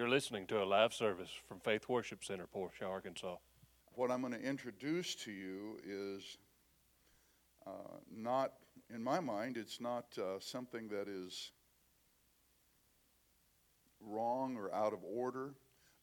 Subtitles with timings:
[0.00, 3.36] You're listening to a live service from Faith Worship Center, Portia, Arkansas.
[3.96, 6.38] What I'm going to introduce to you is
[7.66, 8.52] uh, not,
[8.88, 11.52] in my mind, it's not uh, something that is
[14.00, 15.52] wrong or out of order,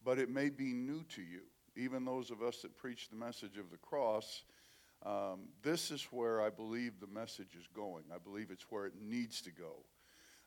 [0.05, 1.41] but it may be new to you.
[1.75, 4.43] Even those of us that preach the message of the cross,
[5.07, 8.03] um, this is where I believe the message is going.
[8.13, 9.77] I believe it's where it needs to go.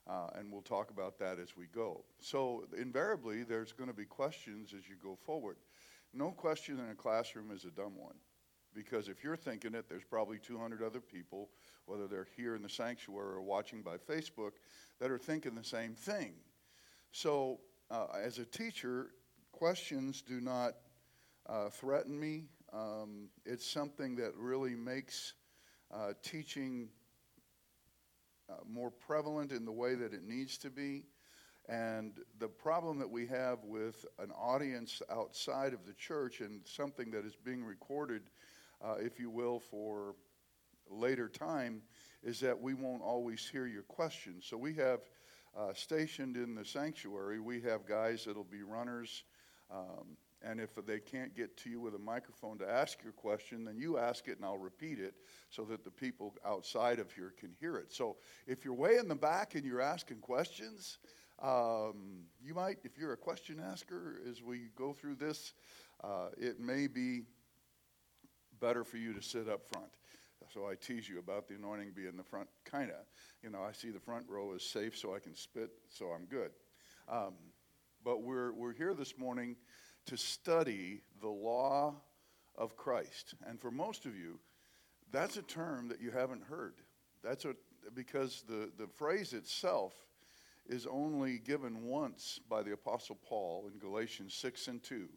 [0.09, 2.05] Uh, and we'll talk about that as we go.
[2.19, 5.57] So, invariably, there's going to be questions as you go forward.
[6.13, 8.17] No question in a classroom is a dumb one.
[8.75, 11.51] Because if you're thinking it, there's probably 200 other people,
[11.87, 14.53] whether they're here in the sanctuary or watching by Facebook,
[15.01, 16.35] that are thinking the same thing.
[17.13, 17.61] So,
[17.91, 19.11] uh, as a teacher,
[19.53, 20.75] questions do not
[21.49, 22.45] uh, threaten me.
[22.73, 25.35] Um, it's something that really makes
[25.93, 26.89] uh, teaching
[28.69, 31.05] more prevalent in the way that it needs to be.
[31.69, 37.11] And the problem that we have with an audience outside of the church and something
[37.13, 38.23] that is being recorded,
[38.85, 40.17] uh, if you will, for
[40.89, 41.83] later time,
[42.23, 44.47] is that we won't always hear your questions.
[44.47, 45.01] So we have
[45.57, 49.25] uh, stationed in the sanctuary, we have guys that'll be runners.
[49.71, 53.65] Um, and if they can't get to you with a microphone to ask your question,
[53.65, 55.15] then you ask it and I'll repeat it
[55.51, 57.93] so that the people outside of here can hear it.
[57.93, 60.99] So if you're way in the back and you're asking questions,
[61.43, 65.53] um, you might, if you're a question asker, as we go through this,
[66.03, 67.23] uh, it may be
[68.61, 69.91] better for you to sit up front.
[70.53, 73.07] So I tease you about the anointing being the front, kind of.
[73.43, 76.25] You know, I see the front row is safe so I can spit, so I'm
[76.25, 76.51] good.
[77.09, 77.35] Um,
[78.03, 79.57] but we're, we're here this morning
[80.11, 81.95] to study the law
[82.59, 83.35] of Christ.
[83.47, 84.41] And for most of you,
[85.13, 86.75] that's a term that you haven't heard.
[87.23, 87.55] That's a,
[87.95, 89.95] because the, the phrase itself
[90.69, 95.09] is only given once by the Apostle Paul in Galatians 6 and 2.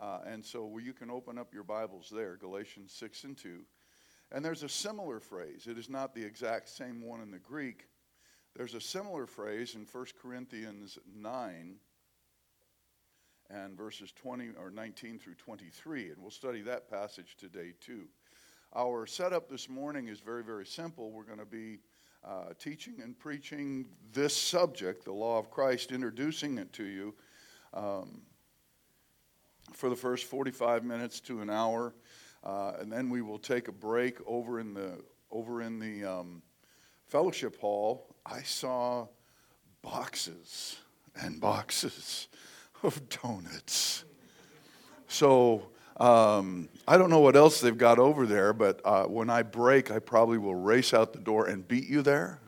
[0.00, 3.60] Uh, and so you can open up your Bibles there, Galatians 6 and 2.
[4.32, 5.68] And there's a similar phrase.
[5.70, 7.86] It is not the exact same one in the Greek.
[8.56, 11.76] There's a similar phrase in 1 Corinthians 9
[13.52, 16.10] and verses 20 or 19 through 23.
[16.10, 18.06] And we'll study that passage today too.
[18.74, 21.10] Our setup this morning is very, very simple.
[21.10, 21.80] We're going to be
[22.24, 27.14] uh, teaching and preaching this subject, the law of Christ, introducing it to you
[27.74, 28.22] um,
[29.72, 31.94] for the first 45 minutes to an hour.
[32.44, 34.98] Uh, and then we will take a break over in the
[35.30, 36.42] over in the um,
[37.06, 38.14] fellowship hall.
[38.26, 39.06] I saw
[39.82, 40.76] boxes
[41.14, 42.28] and boxes
[42.84, 44.04] of donuts.
[45.08, 49.42] So um, I don't know what else they've got over there, but uh, when I
[49.42, 52.40] break, I probably will race out the door and beat you there.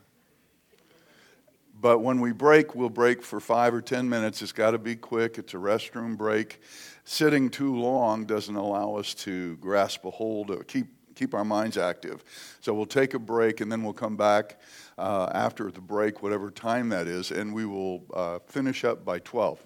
[1.79, 4.41] But when we break, we'll break for five or ten minutes.
[4.41, 5.37] It's got to be quick.
[5.37, 6.61] It's a restroom break.
[7.03, 12.23] Sitting too long doesn't allow us to grasp a hold, keep, keep our minds active.
[12.61, 14.59] So we'll take a break and then we'll come back
[14.97, 19.19] uh, after the break, whatever time that is, and we will uh, finish up by
[19.19, 19.59] 12.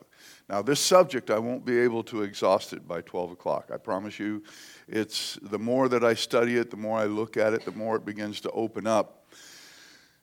[0.49, 3.69] Now, this subject, I won't be able to exhaust it by 12 o'clock.
[3.71, 4.41] I promise you.
[4.87, 7.97] It's the more that I study it, the more I look at it, the more
[7.97, 9.27] it begins to open up.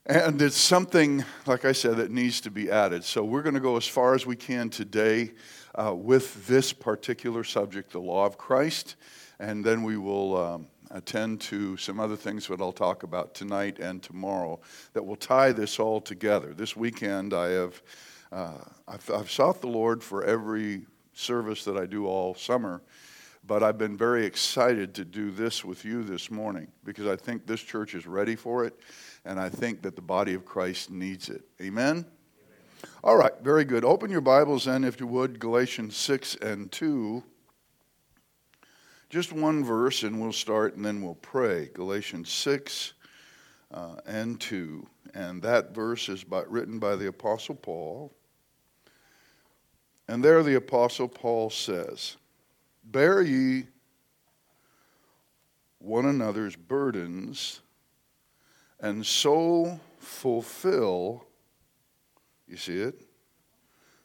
[0.05, 3.05] And it's something, like I said, that needs to be added.
[3.05, 5.33] So we're going to go as far as we can today
[5.77, 8.97] uh, with this particular subject, the law of Christ.
[9.39, 13.79] And then we will um, attend to some other things that I'll talk about tonight
[13.79, 14.59] and tomorrow
[14.93, 16.53] that will tie this all together.
[16.53, 17.81] This weekend, I have
[18.33, 22.83] uh, I've, I've sought the Lord for every service that I do all summer,
[23.47, 27.47] but I've been very excited to do this with you this morning because I think
[27.47, 28.79] this church is ready for it,
[29.25, 31.43] and I think that the body of Christ needs it.
[31.61, 32.05] Amen?
[33.03, 33.85] All right, very good.
[33.85, 37.23] Open your Bibles then, if you would, Galatians 6 and 2.
[39.09, 41.71] Just one verse, and we'll start and then we'll pray.
[41.73, 42.93] Galatians 6
[43.73, 44.87] uh, and 2.
[45.17, 48.13] And that verse is by, written by the Apostle Paul.
[50.07, 52.19] And there the Apostle Paul says,
[52.85, 53.65] Bear ye
[55.79, 57.63] one another's burdens,
[58.79, 61.25] and so fulfill,
[62.47, 63.01] you see it?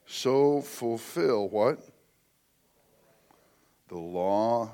[0.06, 1.90] So fulfill what?
[3.90, 4.72] The law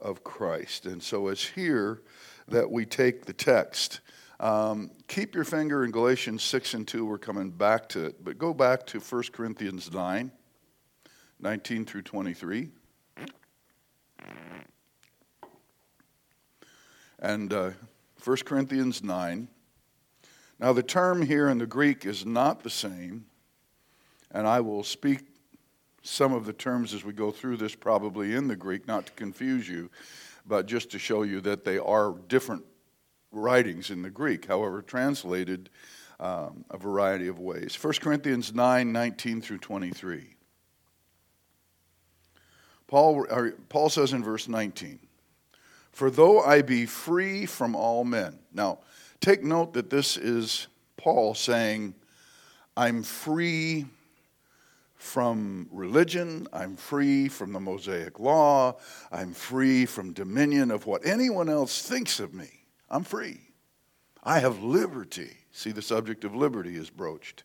[0.00, 0.86] of Christ.
[0.86, 2.02] And so it's here
[2.46, 4.00] that we take the text.
[4.40, 7.04] Um, keep your finger in Galatians 6 and 2.
[7.04, 8.24] We're coming back to it.
[8.24, 10.30] But go back to 1 Corinthians 9.
[11.40, 12.68] 19 through 23.
[17.20, 17.70] And uh,
[18.24, 19.48] 1 Corinthians 9.
[20.60, 23.26] Now, the term here in the Greek is not the same,
[24.32, 25.20] and I will speak
[26.02, 29.12] some of the terms as we go through this, probably in the Greek, not to
[29.12, 29.88] confuse you,
[30.46, 32.64] but just to show you that they are different
[33.32, 35.70] writings in the Greek, however, translated
[36.20, 37.76] um, a variety of ways.
[37.80, 40.34] 1 Corinthians 9 19 through 23.
[42.86, 43.26] Paul,
[43.68, 44.98] Paul says in verse 19,
[45.92, 48.38] For though I be free from all men.
[48.52, 48.78] Now,
[49.20, 51.94] take note that this is Paul saying,
[52.76, 53.86] I'm free
[54.96, 56.46] from religion.
[56.52, 58.76] I'm free from the Mosaic law.
[59.12, 62.57] I'm free from dominion of what anyone else thinks of me.
[62.90, 63.40] I'm free.
[64.22, 65.36] I have liberty.
[65.52, 67.44] See, the subject of liberty is broached.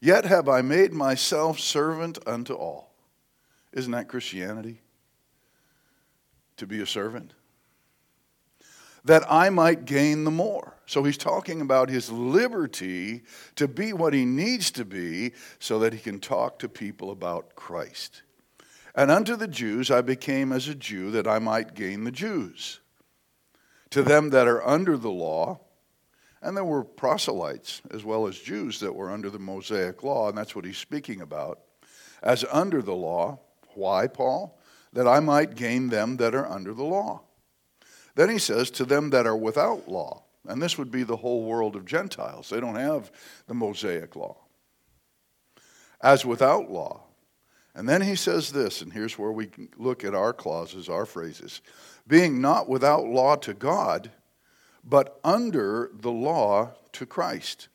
[0.00, 2.94] Yet have I made myself servant unto all.
[3.72, 4.80] Isn't that Christianity?
[6.56, 7.34] To be a servant?
[9.04, 10.76] That I might gain the more.
[10.86, 13.22] So he's talking about his liberty
[13.56, 17.54] to be what he needs to be so that he can talk to people about
[17.54, 18.22] Christ.
[18.94, 22.80] And unto the Jews I became as a Jew that I might gain the Jews.
[23.90, 25.60] To them that are under the law,
[26.42, 30.38] and there were proselytes as well as Jews that were under the Mosaic law, and
[30.38, 31.60] that's what he's speaking about.
[32.22, 33.40] As under the law,
[33.74, 34.58] why, Paul?
[34.92, 37.22] That I might gain them that are under the law.
[38.14, 41.44] Then he says, To them that are without law, and this would be the whole
[41.44, 42.48] world of Gentiles.
[42.48, 43.10] They don't have
[43.46, 44.36] the Mosaic law.
[46.00, 47.02] As without law.
[47.74, 51.60] And then he says this, and here's where we look at our clauses, our phrases.
[52.10, 54.10] Being not without law to God,
[54.82, 57.68] but under the law to Christ.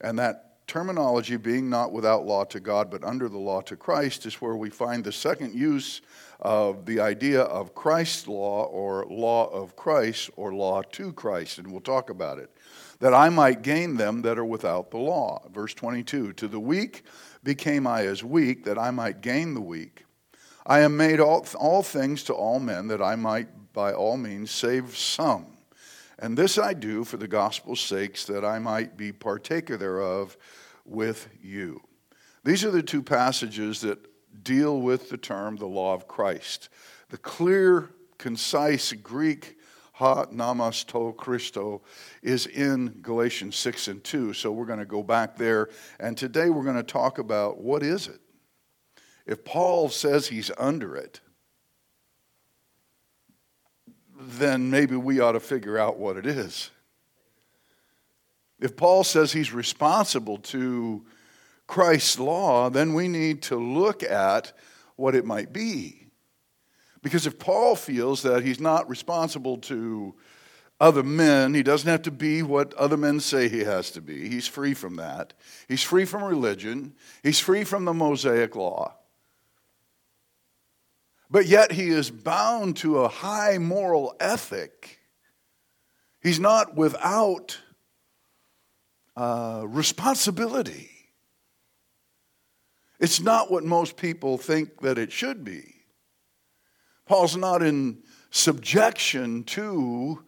[0.00, 4.26] And that terminology, being not without law to God, but under the law to Christ,
[4.26, 6.02] is where we find the second use
[6.38, 11.72] of the idea of Christ's law or law of Christ or law to Christ, and
[11.72, 12.48] we'll talk about it.
[13.00, 15.42] That I might gain them that are without the law.
[15.52, 17.02] Verse 22 To the weak
[17.42, 20.04] became I as weak, that I might gain the weak.
[20.64, 24.50] I am made all, all things to all men, that I might by all means
[24.50, 25.46] save some.
[26.18, 30.36] And this I do for the gospel's sakes, that I might be partaker thereof
[30.84, 31.80] with you.
[32.44, 33.98] These are the two passages that
[34.42, 36.68] deal with the term the law of Christ.
[37.08, 39.56] The clear, concise Greek
[39.92, 41.82] ha namas to Christo
[42.22, 44.32] is in Galatians 6 and 2.
[44.32, 45.68] So we're going to go back there.
[45.98, 48.20] And today we're going to talk about what is it?
[49.26, 51.20] If Paul says he's under it,
[54.20, 56.70] then maybe we ought to figure out what it is.
[58.60, 61.04] If Paul says he's responsible to
[61.66, 64.52] Christ's law, then we need to look at
[64.96, 66.08] what it might be.
[67.02, 70.14] Because if Paul feels that he's not responsible to
[70.78, 74.28] other men, he doesn't have to be what other men say he has to be.
[74.28, 75.32] He's free from that.
[75.68, 76.94] He's free from religion.
[77.22, 78.94] He's free from the Mosaic law.
[81.30, 84.98] But yet he is bound to a high moral ethic.
[86.20, 87.58] He's not without
[89.16, 90.90] uh, responsibility.
[92.98, 95.76] It's not what most people think that it should be.
[97.06, 100.22] Paul's not in subjection to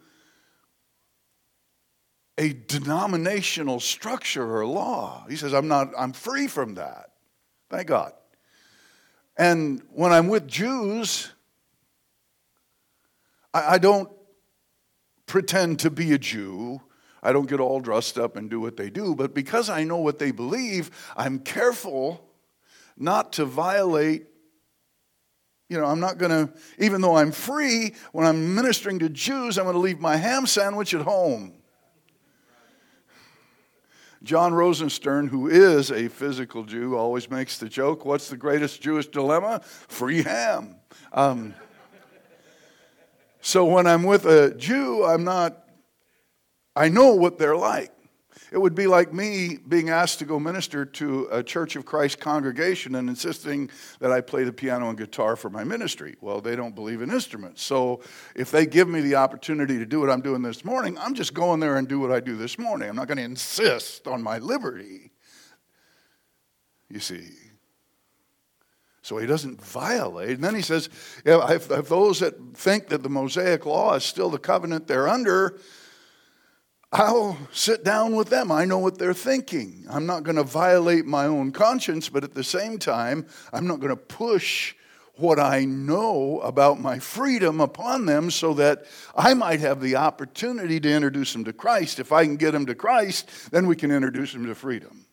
[2.38, 5.26] a denominational structure or law.
[5.28, 7.10] He says, I'm not, I'm free from that.
[7.68, 8.12] Thank God.
[9.36, 11.30] And when I'm with Jews,
[13.54, 14.10] I, I don't
[15.26, 16.80] pretend to be a Jew.
[17.22, 19.14] I don't get all dressed up and do what they do.
[19.14, 22.28] But because I know what they believe, I'm careful
[22.96, 24.26] not to violate.
[25.68, 29.56] You know, I'm not going to, even though I'm free, when I'm ministering to Jews,
[29.56, 31.61] I'm going to leave my ham sandwich at home.
[34.22, 39.08] John Rosenstern, who is a physical Jew, always makes the joke what's the greatest Jewish
[39.08, 39.60] dilemma?
[39.64, 40.76] Free ham.
[41.12, 41.54] Um,
[43.40, 45.68] so when I'm with a Jew, I'm not,
[46.76, 47.92] I know what they're like.
[48.52, 52.20] It would be like me being asked to go minister to a Church of Christ
[52.20, 56.16] congregation and insisting that I play the piano and guitar for my ministry.
[56.20, 57.62] Well, they don't believe in instruments.
[57.62, 58.02] So
[58.36, 61.32] if they give me the opportunity to do what I'm doing this morning, I'm just
[61.32, 62.90] going there and do what I do this morning.
[62.90, 65.12] I'm not going to insist on my liberty.
[66.90, 67.30] You see.
[69.00, 70.32] So he doesn't violate.
[70.32, 70.90] And then he says,
[71.24, 75.58] if, if those that think that the Mosaic law is still the covenant they're under,
[76.94, 78.52] I'll sit down with them.
[78.52, 79.86] I know what they're thinking.
[79.88, 83.80] I'm not going to violate my own conscience, but at the same time, I'm not
[83.80, 84.74] going to push
[85.14, 88.84] what I know about my freedom upon them so that
[89.16, 91.98] I might have the opportunity to introduce them to Christ.
[91.98, 95.06] If I can get them to Christ, then we can introduce them to freedom.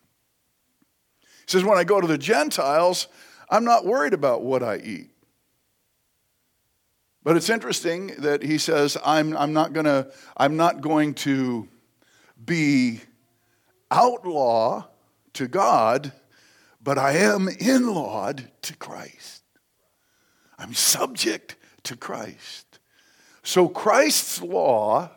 [1.22, 3.08] He says, when I go to the Gentiles,
[3.50, 5.12] I'm not worried about what I eat.
[7.30, 11.68] But it's interesting that he says, I'm, I'm, not, gonna, I'm not going to
[12.44, 13.02] be
[13.92, 14.88] outlaw
[15.34, 16.12] to God,
[16.82, 19.44] but I am in lawed to Christ.
[20.58, 22.80] I'm subject to Christ.
[23.44, 25.12] So Christ's law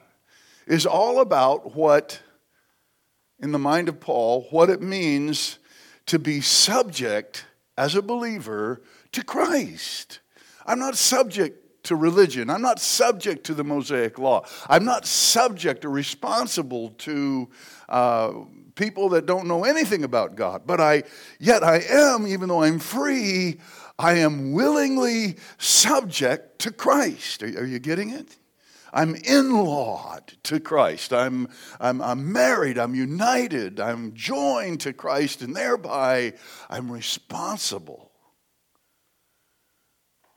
[0.67, 2.21] is all about what,
[3.41, 5.59] in the mind of Paul, what it means
[6.05, 7.47] to be subject
[7.79, 10.21] as a believer to Christ.
[10.67, 12.51] I'm not subject to religion.
[12.51, 14.45] I'm not subject to the Mosaic law.
[14.69, 17.49] I'm not subject or responsible to
[17.89, 18.33] uh,
[18.75, 20.63] people that don't know anything about God.
[20.67, 21.03] But I,
[21.39, 23.61] yet I am, even though I'm free,
[23.99, 27.43] I am willingly subject to Christ.
[27.43, 28.37] Are, are you getting it?
[28.95, 31.13] I'm in lawed to Christ.
[31.13, 31.49] I'm,
[31.81, 32.79] I'm, I'm married.
[32.79, 33.81] I'm united.
[33.81, 36.35] I'm joined to Christ, and thereby
[36.69, 38.12] I'm responsible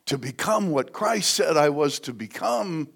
[0.05, 2.89] to become what Christ said I was to become.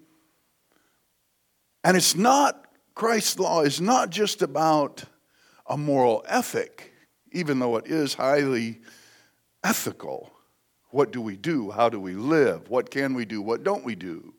[1.83, 5.03] And it's not, Christ's law is not just about
[5.65, 6.93] a moral ethic,
[7.31, 8.81] even though it is highly
[9.63, 10.31] ethical.
[10.91, 11.71] What do we do?
[11.71, 12.69] How do we live?
[12.69, 13.41] What can we do?
[13.41, 14.33] What don't we do?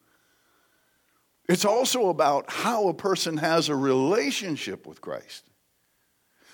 [1.49, 5.45] It's also about how a person has a relationship with Christ,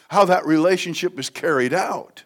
[0.08, 2.24] how that relationship is carried out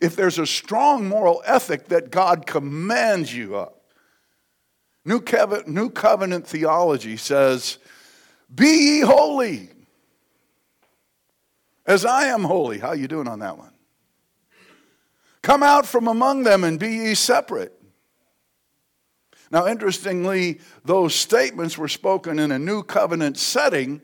[0.00, 3.72] if there's a strong moral ethic that God commands you of.
[5.04, 7.78] New covenant, New covenant theology says,
[8.54, 9.70] Be ye holy
[11.86, 12.78] as I am holy.
[12.78, 13.72] How you doing on that one?
[15.42, 17.72] Come out from among them and be ye separate.
[19.50, 24.00] Now, interestingly, those statements were spoken in a new covenant setting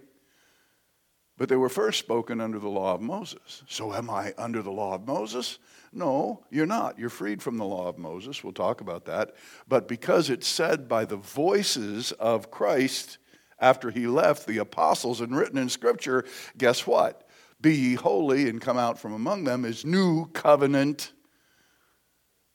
[1.41, 3.63] but they were first spoken under the law of Moses.
[3.67, 5.59] So, am I under the law of Moses?
[5.93, 6.99] No, you're not.
[6.99, 8.45] You're freed from the law of Moses.
[8.45, 9.35] We'll talk about that.
[9.67, 13.19] But because it's said by the voices of Christ
[13.59, 16.25] after he left the apostles and written in Scripture,
[16.57, 17.29] guess what?
[17.61, 21.13] Be ye holy and come out from among them is new covenant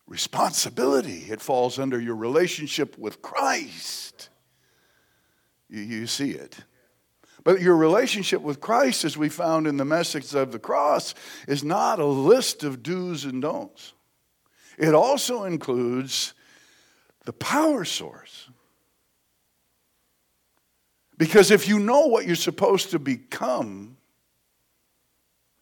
[0.07, 1.25] responsibility.
[1.29, 4.29] It falls under your relationship with Christ.
[5.69, 6.57] You, you see it.
[7.45, 11.13] But your relationship with Christ, as we found in the message of the cross,
[11.47, 13.93] is not a list of do's and don'ts.
[14.79, 16.33] It also includes
[17.23, 18.49] the power source.
[21.19, 23.97] Because if you know what you're supposed to become,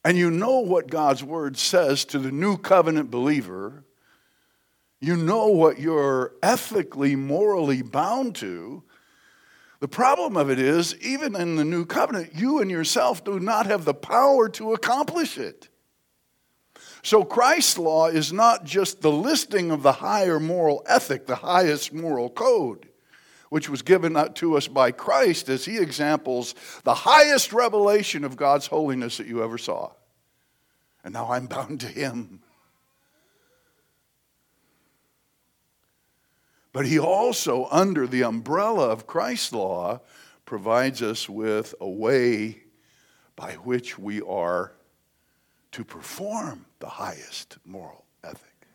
[0.06, 3.84] and you know what God's word says to the new covenant believer,
[5.02, 8.84] you know what you're ethically, morally bound to,
[9.84, 13.66] the problem of it is, even in the new covenant, you and yourself do not
[13.66, 15.68] have the power to accomplish it.
[17.02, 21.92] So Christ's law is not just the listing of the higher moral ethic, the highest
[21.92, 22.88] moral code,
[23.50, 28.68] which was given to us by Christ as he examples the highest revelation of God's
[28.68, 29.92] holiness that you ever saw.
[31.04, 32.40] And now I'm bound to him.
[36.74, 40.02] But he also, under the umbrella of Christ's law,
[40.44, 42.64] provides us with a way
[43.36, 44.74] by which we are
[45.72, 48.68] to perform the highest moral ethic.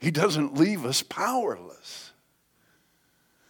[0.00, 2.12] He doesn't leave us powerless.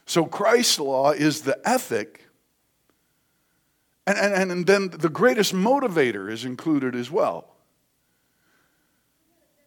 [0.04, 2.26] So Christ's law is the ethic.
[4.04, 7.54] And, and, and then the greatest motivator is included as well.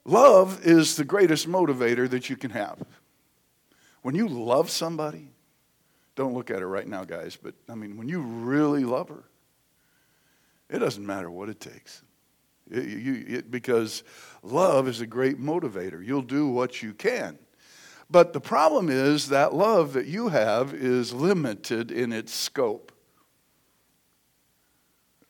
[0.04, 2.84] Love is the greatest motivator that you can have.
[4.04, 5.30] When you love somebody,
[6.16, 9.24] don't look at her right now, guys, but I mean, when you really love her,
[10.70, 12.04] it doesn't matter what it takes.
[12.70, 14.04] It, you, it, because
[14.42, 16.06] love is a great motivator.
[16.06, 17.40] You'll do what you can.
[18.10, 22.92] But the problem is that love that you have is limited in its scope.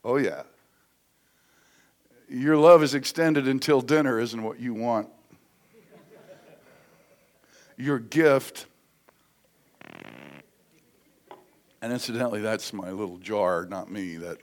[0.04, 0.44] Oh, yeah.
[2.28, 5.10] Your love is extended until dinner isn't what you want
[7.78, 8.66] your gift.
[11.82, 14.16] And incidentally, that's my little jar, not me.
[14.18, 14.38] That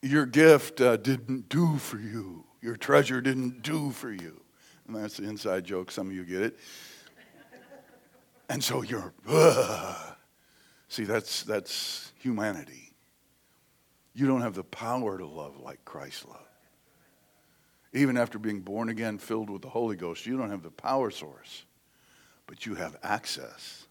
[0.00, 2.44] your gift uh, didn't do for you.
[2.60, 4.40] Your treasure didn't do for you.
[4.86, 5.90] And that's the inside joke.
[5.90, 6.58] Some of you get it.
[8.48, 10.12] And so you're, uh,
[10.88, 12.92] see, that's, that's humanity.
[14.14, 16.40] You don't have the power to love like Christ loved.
[17.92, 21.10] Even after being born again, filled with the Holy Ghost, you don't have the power
[21.10, 21.64] source,
[22.46, 23.86] but you have access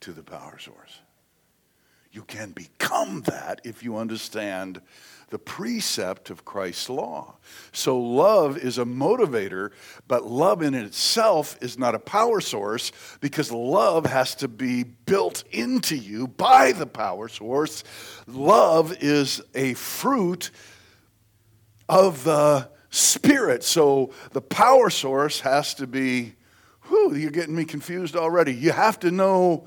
[0.00, 1.00] to the power source.
[2.12, 4.80] You can become that if you understand
[5.30, 7.34] the precept of Christ's law.
[7.72, 9.72] So love is a motivator,
[10.06, 15.42] but love in itself is not a power source because love has to be built
[15.50, 17.82] into you by the power source.
[18.28, 20.52] Love is a fruit
[21.88, 23.64] of the Spirit.
[23.64, 26.34] So the power source has to be,
[26.82, 28.54] whew, you're getting me confused already.
[28.54, 29.66] You have to know,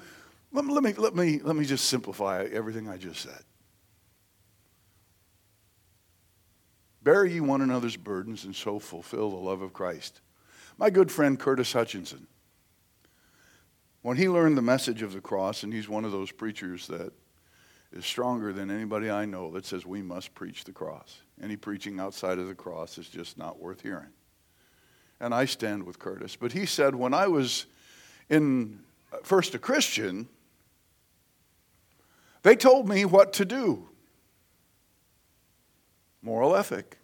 [0.53, 3.43] let let me, let me, let me just simplify everything I just said.
[7.03, 10.21] Bear ye one another's burdens and so fulfill the love of Christ.
[10.77, 12.27] My good friend Curtis Hutchinson,
[14.03, 17.11] when he learned the message of the cross, and he's one of those preachers that
[17.93, 21.21] is stronger than anybody I know that says we must preach the cross.
[21.41, 24.09] Any preaching outside of the cross is just not worth hearing.
[25.19, 26.35] And I stand with Curtis.
[26.35, 27.65] But he said, when I was
[28.29, 30.27] in uh, first a Christian,
[32.43, 33.89] they told me what to do
[36.21, 36.97] moral ethic,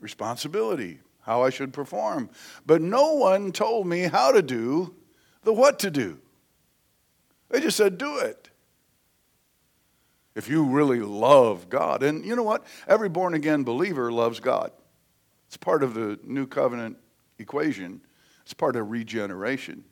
[0.00, 2.28] responsibility, how I should perform.
[2.66, 4.94] But no one told me how to do
[5.44, 6.18] the what to do.
[7.48, 8.50] They just said, do it.
[10.36, 12.66] If you really love God, and you know what?
[12.86, 14.70] Every born again believer loves God.
[15.48, 16.98] It's part of the new covenant
[17.38, 18.02] equation,
[18.42, 19.84] it's part of regeneration.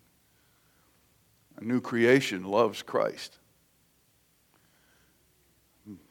[1.57, 3.39] A new creation loves Christ.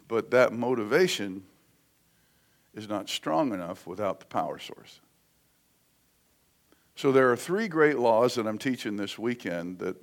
[0.08, 1.44] But that motivation
[2.74, 5.00] is not strong enough without the power source.
[6.96, 9.96] So there are three great laws that I'm teaching this weekend that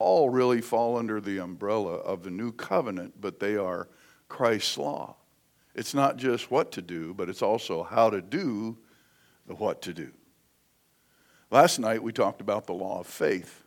[0.00, 3.86] all really fall under the umbrella of the new covenant, but they are
[4.28, 5.16] Christ's law.
[5.74, 8.76] It's not just what to do, but it's also how to do
[9.46, 10.10] the what to do.
[11.50, 13.64] Last night we talked about the law of faith.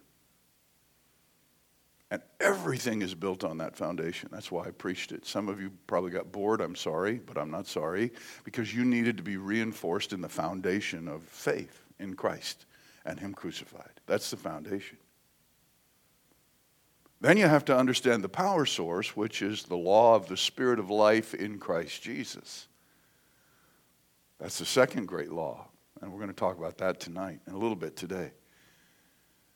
[2.10, 4.30] And everything is built on that foundation.
[4.32, 5.26] That's why I preached it.
[5.26, 6.62] Some of you probably got bored.
[6.62, 8.12] I'm sorry, but I'm not sorry
[8.44, 12.66] because you needed to be reinforced in the foundation of faith in Christ
[13.06, 13.90] and Him crucified.
[14.06, 14.98] That's the foundation.
[17.24, 20.78] Then you have to understand the power source, which is the law of the Spirit
[20.78, 22.68] of life in Christ Jesus.
[24.42, 25.70] That's the second great law.
[26.02, 28.34] And we're going to talk about that tonight and a little bit today.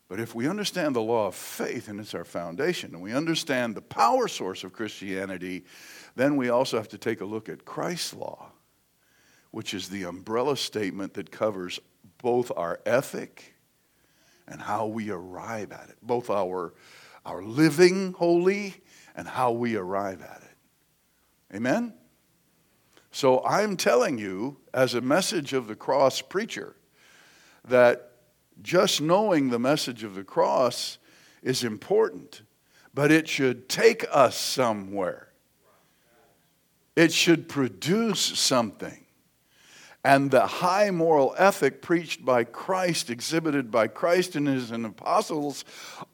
[0.08, 3.74] But if we understand the law of faith, and it's our foundation, and we understand
[3.74, 5.66] the power source of Christianity,
[6.16, 8.50] then we also have to take a look at Christ's law,
[9.50, 11.78] which is the umbrella statement that covers
[12.22, 13.52] both our ethic
[14.46, 16.72] and how we arrive at it, both our,
[17.28, 18.74] our living holy
[19.14, 21.56] and how we arrive at it.
[21.56, 21.92] Amen?
[23.10, 26.74] So I'm telling you, as a message of the cross preacher,
[27.66, 28.12] that
[28.62, 30.98] just knowing the message of the cross
[31.42, 32.42] is important,
[32.94, 35.28] but it should take us somewhere.
[36.96, 39.04] It should produce something.
[40.04, 45.64] And the high moral ethic preached by Christ, exhibited by Christ and his apostles,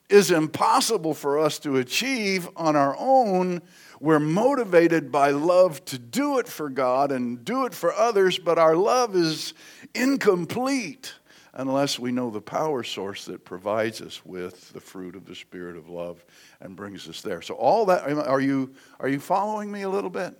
[0.09, 3.61] is impossible for us to achieve on our own.
[4.01, 8.59] We're motivated by love to do it for God and do it for others, but
[8.59, 9.55] our love is
[9.94, 11.12] incomplete
[11.55, 15.77] unless we know the power source that provides us with the fruit of the spirit
[15.77, 16.25] of love
[16.61, 17.42] and brings us there.
[17.42, 20.37] So all that are you are you following me a little bit?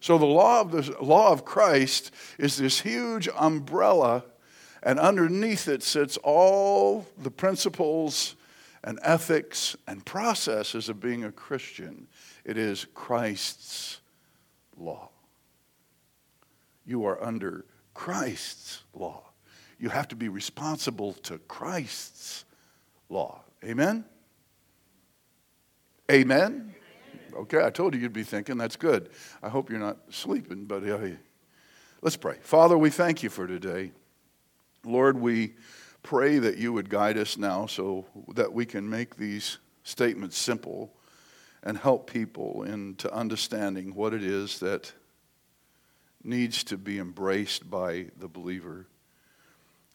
[0.00, 4.24] So the law of the law of Christ is this huge umbrella
[4.82, 8.34] and underneath it sits all the principles
[8.82, 12.08] and ethics and processes of being a Christian.
[12.44, 14.00] It is Christ's
[14.78, 15.10] law.
[16.86, 19.30] You are under Christ's law
[19.80, 22.44] you have to be responsible to Christ's
[23.08, 23.40] law.
[23.64, 24.04] Amen?
[26.10, 26.74] Amen?
[27.40, 28.58] Okay, I told you you'd be thinking.
[28.58, 29.08] That's good.
[29.42, 30.98] I hope you're not sleeping, but uh,
[32.02, 32.36] let's pray.
[32.42, 33.92] Father, we thank you for today.
[34.84, 35.54] Lord, we
[36.02, 40.92] pray that you would guide us now so that we can make these statements simple
[41.62, 44.92] and help people into understanding what it is that
[46.22, 48.86] needs to be embraced by the believer.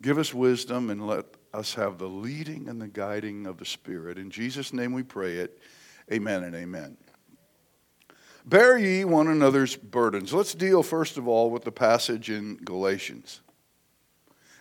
[0.01, 4.17] Give us wisdom and let us have the leading and the guiding of the Spirit.
[4.17, 5.59] In Jesus' name we pray it.
[6.11, 6.97] Amen and amen.
[8.47, 10.31] Bear ye one another's burdens.
[10.31, 13.41] Let's deal first of all with the passage in Galatians.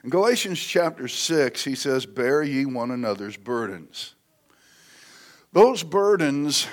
[0.02, 4.14] In Galatians chapter 6, he says, Bear ye one another's burdens.
[5.52, 6.66] Those burdens,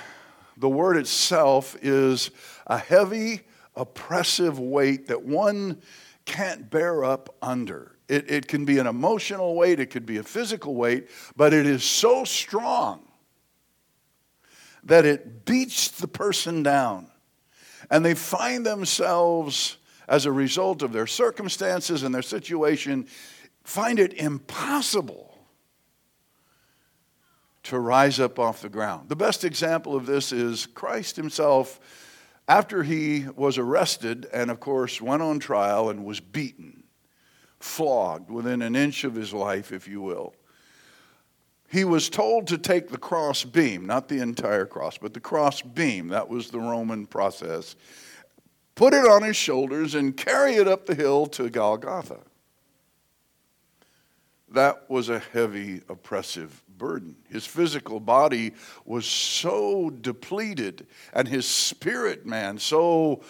[0.56, 2.30] the word itself is
[2.66, 3.42] a heavy,
[3.76, 5.82] oppressive weight that one
[6.24, 7.92] can't bear up under.
[8.08, 11.66] It, it can be an emotional weight, it could be a physical weight, but it
[11.66, 13.02] is so strong
[14.84, 17.08] that it beats the person down.
[17.90, 19.76] and they find themselves,
[20.08, 23.06] as a result of their circumstances and their situation,
[23.64, 25.38] find it impossible
[27.64, 29.08] to rise up off the ground.
[29.08, 31.78] The best example of this is Christ himself,
[32.48, 36.82] after he was arrested and, of course, went on trial and was beaten,
[37.60, 40.34] flogged within an inch of his life, if you will.
[41.72, 45.62] He was told to take the cross beam, not the entire cross, but the cross
[45.62, 46.08] beam.
[46.08, 47.76] That was the Roman process.
[48.74, 52.18] Put it on his shoulders and carry it up the hill to Golgotha.
[54.50, 57.16] That was a heavy, oppressive burden.
[57.30, 58.52] His physical body
[58.84, 63.22] was so depleted, and his spirit man so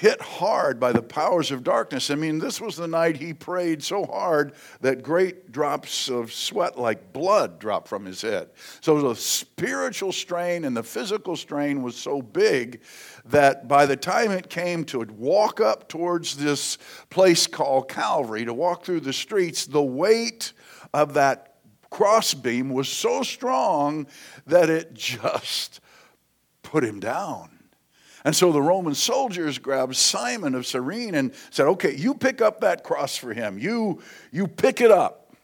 [0.00, 2.10] hit hard by the powers of darkness.
[2.10, 6.78] I mean, this was the night he prayed so hard that great drops of sweat,
[6.78, 8.50] like blood, dropped from his head.
[8.80, 12.80] So the spiritual strain and the physical strain was so big
[13.26, 16.78] that by the time it came to walk up towards this
[17.10, 20.52] place called Calvary, to walk through the streets, the weight
[20.94, 21.56] of that
[21.90, 24.06] crossbeam was so strong
[24.46, 25.80] that it just
[26.62, 27.61] put him down.
[28.24, 32.60] And so the Roman soldiers grabbed Simon of Cyrene and said, Okay, you pick up
[32.60, 33.58] that cross for him.
[33.58, 35.34] You, you pick it up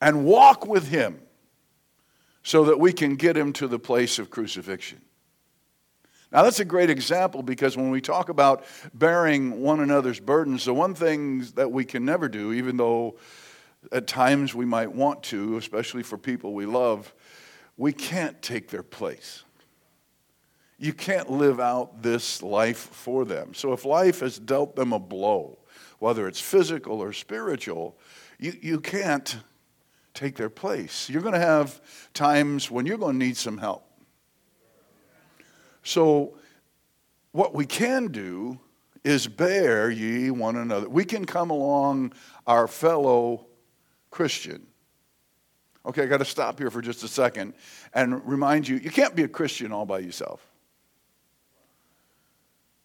[0.00, 1.20] and walk with him
[2.42, 5.00] so that we can get him to the place of crucifixion.
[6.32, 10.74] Now, that's a great example because when we talk about bearing one another's burdens, the
[10.74, 13.16] one thing that we can never do, even though
[13.92, 17.14] at times we might want to, especially for people we love,
[17.76, 19.44] we can't take their place.
[20.78, 23.54] You can't live out this life for them.
[23.54, 25.58] So if life has dealt them a blow,
[25.98, 27.96] whether it's physical or spiritual,
[28.38, 29.38] you, you can't
[30.12, 31.08] take their place.
[31.08, 31.80] You're going to have
[32.12, 33.84] times when you're going to need some help.
[35.82, 36.36] So,
[37.30, 38.58] what we can do
[39.04, 40.88] is bear ye one another.
[40.88, 42.12] We can come along
[42.46, 43.46] our fellow
[44.10, 44.66] Christian.
[45.86, 47.54] Okay, I got to stop here for just a second
[47.94, 50.44] and remind you you can't be a Christian all by yourself.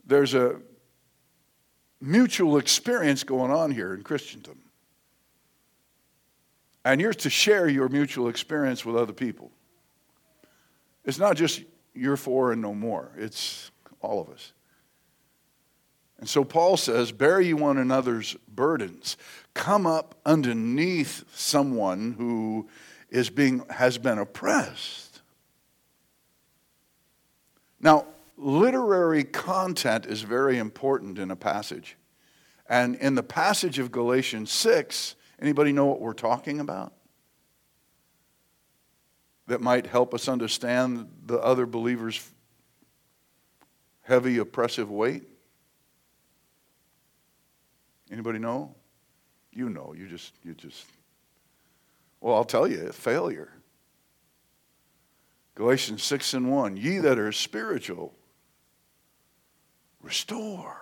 [0.05, 0.59] There's a
[1.99, 4.59] mutual experience going on here in Christendom.
[6.83, 9.51] And you're to share your mutual experience with other people.
[11.05, 13.11] It's not just you're for and no more.
[13.17, 14.53] It's all of us.
[16.19, 19.17] And so Paul says, Bear ye one another's burdens.
[19.55, 22.69] Come up underneath someone who
[23.11, 25.21] is being, has been oppressed.
[27.79, 31.97] Now, literary content is very important in a passage.
[32.67, 36.93] And in the passage of Galatians 6, anybody know what we're talking about?
[39.51, 42.25] that might help us understand the other believers'
[43.99, 45.23] heavy, oppressive weight?
[48.09, 48.73] Anybody know?
[49.51, 49.93] You know.
[49.93, 50.85] You just, you just.
[52.21, 53.51] Well, I'll tell you, failure.
[55.55, 56.77] Galatians 6 and 1.
[56.77, 58.13] Ye that are spiritual,
[60.01, 60.77] restore.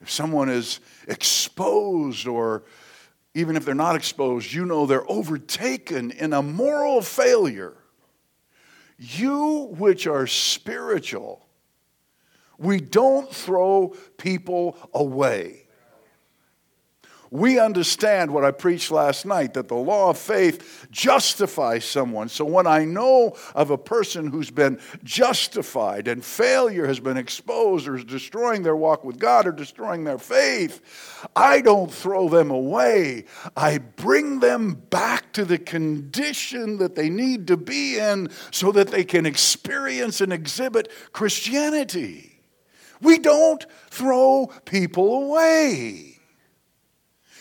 [0.00, 2.64] If someone is exposed or
[3.34, 7.76] even if they're not exposed, you know they're overtaken in a moral failure.
[8.96, 11.46] You, which are spiritual,
[12.56, 15.67] we don't throw people away
[17.30, 22.28] we understand what I preached last night that the law of faith justifies someone.
[22.28, 27.86] So when I know of a person who's been justified and failure has been exposed
[27.86, 32.50] or is destroying their walk with God or destroying their faith, I don't throw them
[32.50, 33.24] away.
[33.56, 38.88] I bring them back to the condition that they need to be in so that
[38.88, 42.40] they can experience and exhibit Christianity.
[43.00, 46.17] We don't throw people away.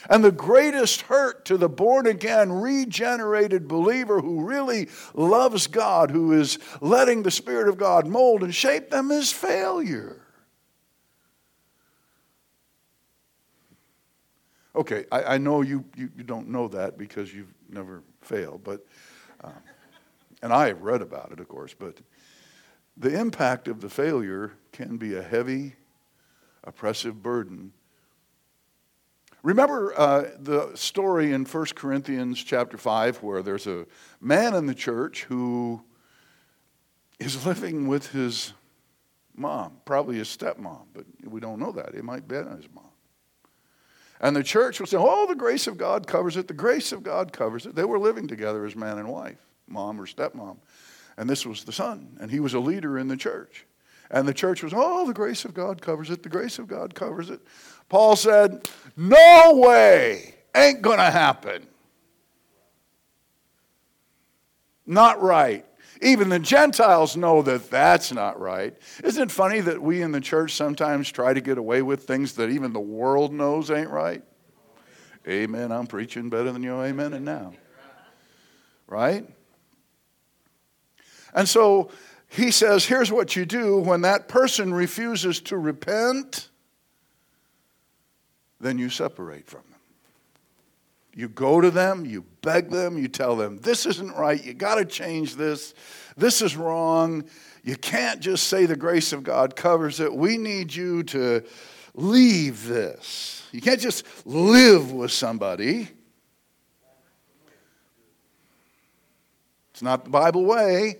[0.10, 6.34] And the greatest hurt to the born again, regenerated believer who really loves God, who
[6.34, 10.22] is letting the Spirit of God mold and shape them, is failure.
[14.76, 18.86] Okay, I, I know you, you, you, don't know that because you've never failed, but,
[19.44, 19.54] um,
[20.44, 21.98] and I have read about it, of course, but
[22.96, 25.76] the impact of the failure can be a heavy,
[26.64, 27.74] oppressive burden
[29.44, 33.86] Remember uh, the story in 1 Corinthians chapter 5 where there's a
[34.20, 35.84] man in the church who
[37.20, 38.54] is living with his
[39.36, 41.94] mom, probably his stepmom, but we don't know that.
[41.94, 42.90] It might be his mom.
[44.20, 46.48] And the church was saying, Oh, the grace of God covers it.
[46.48, 47.76] The grace of God covers it.
[47.76, 49.38] They were living together as man and wife.
[49.68, 50.58] mom or stepmom.
[51.18, 53.66] And this was the son, and he was a leader in the church.
[54.10, 56.96] And the church was, oh, the grace of God covers it, the grace of God
[56.96, 57.42] covers it.
[57.90, 61.68] Paul said, no way, ain't gonna happen.
[64.86, 65.66] Not right.
[66.02, 68.76] Even the Gentiles know that that's not right.
[69.04, 72.34] Isn't it funny that we in the church sometimes try to get away with things
[72.34, 74.24] that even the world knows ain't right?
[75.28, 75.72] Amen.
[75.72, 76.82] I'm preaching better than you.
[76.82, 77.14] Amen.
[77.14, 77.54] And now.
[78.88, 79.28] Right?
[81.34, 81.92] And so
[82.30, 86.50] he says, here's what you do when that person refuses to repent,
[88.60, 89.80] then you separate from them.
[91.16, 94.76] You go to them, you beg them, you tell them, this isn't right, you got
[94.76, 95.74] to change this,
[96.16, 97.24] this is wrong.
[97.64, 100.14] You can't just say the grace of God covers it.
[100.14, 101.44] We need you to
[101.96, 103.44] leave this.
[103.52, 105.90] You can't just live with somebody.
[109.72, 110.98] It's not the Bible way.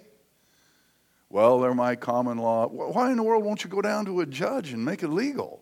[1.30, 2.68] Well, they're my common law.
[2.68, 5.62] Why in the world won't you go down to a judge and make it legal?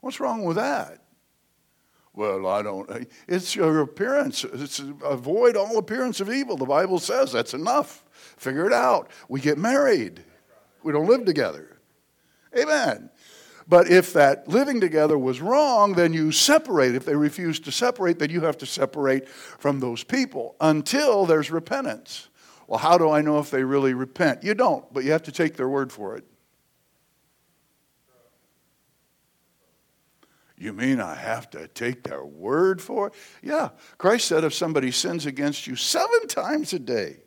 [0.00, 1.02] What's wrong with that?
[2.14, 3.08] Well, I don't.
[3.28, 4.44] It's your appearance.
[4.44, 6.56] It's avoid all appearance of evil.
[6.56, 8.04] The Bible says that's enough.
[8.36, 9.10] Figure it out.
[9.28, 10.22] We get married.
[10.82, 11.78] We don't live together.
[12.56, 13.10] Amen.
[13.68, 16.94] But if that living together was wrong, then you separate.
[16.94, 21.50] If they refuse to separate, then you have to separate from those people until there's
[21.50, 22.28] repentance.
[22.66, 24.42] Well, how do I know if they really repent?
[24.42, 26.24] You don't, but you have to take their word for it.
[30.58, 33.14] You mean I have to take their word for it?
[33.42, 33.70] Yeah.
[33.98, 37.18] Christ said if somebody sins against you seven times a day,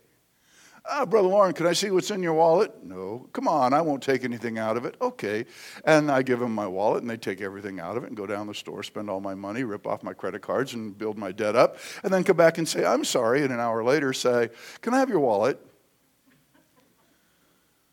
[0.91, 2.83] Ah, Brother Warren, can I see what's in your wallet?
[2.83, 3.27] No.
[3.31, 4.95] Come on, I won't take anything out of it.
[4.99, 5.45] Okay.
[5.85, 8.25] And I give them my wallet, and they take everything out of it and go
[8.25, 11.31] down the store, spend all my money, rip off my credit cards, and build my
[11.31, 14.49] debt up, and then come back and say, I'm sorry, and an hour later say,
[14.81, 15.63] Can I have your wallet?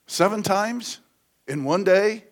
[0.07, 1.01] Seven times
[1.47, 2.26] in one day?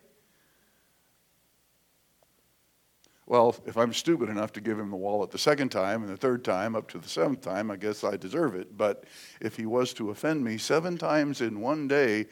[3.27, 6.17] Well, if I'm stupid enough to give him the wallet the second time and the
[6.17, 8.77] third time up to the seventh time, I guess I deserve it.
[8.77, 9.05] But
[9.41, 12.27] if he was to offend me seven times in one day,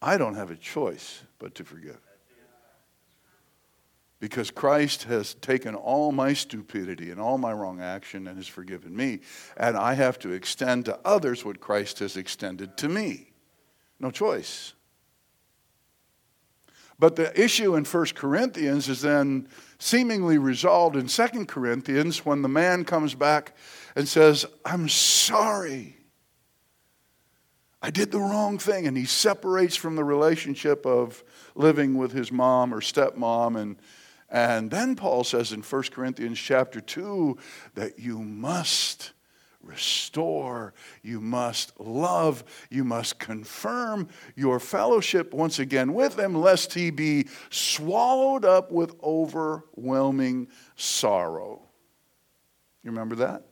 [0.00, 2.00] I don't have a choice but to forgive.
[4.18, 8.96] Because Christ has taken all my stupidity and all my wrong action and has forgiven
[8.96, 9.20] me.
[9.56, 13.32] And I have to extend to others what Christ has extended to me.
[13.98, 14.74] No choice.
[17.02, 19.48] But the issue in 1 Corinthians is then
[19.80, 23.56] seemingly resolved in 2 Corinthians when the man comes back
[23.96, 25.96] and says, I'm sorry.
[27.82, 28.86] I did the wrong thing.
[28.86, 31.24] And he separates from the relationship of
[31.56, 33.60] living with his mom or stepmom.
[33.60, 33.78] And,
[34.30, 37.36] and then Paul says in 1 Corinthians chapter 2
[37.74, 39.10] that you must
[39.62, 46.90] restore, you must love, you must confirm your fellowship once again with him, lest he
[46.90, 51.62] be swallowed up with overwhelming sorrow.
[52.82, 53.46] You remember that?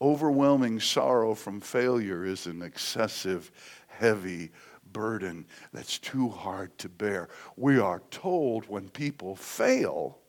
[0.00, 3.50] Overwhelming sorrow from failure is an excessive,
[3.88, 4.50] heavy
[4.92, 7.28] burden that's too hard to bear.
[7.56, 10.19] We are told when people fail,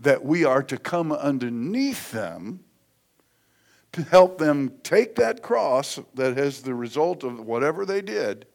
[0.00, 2.60] that we are to come underneath them
[3.92, 8.46] to help them take that cross that has the result of whatever they did.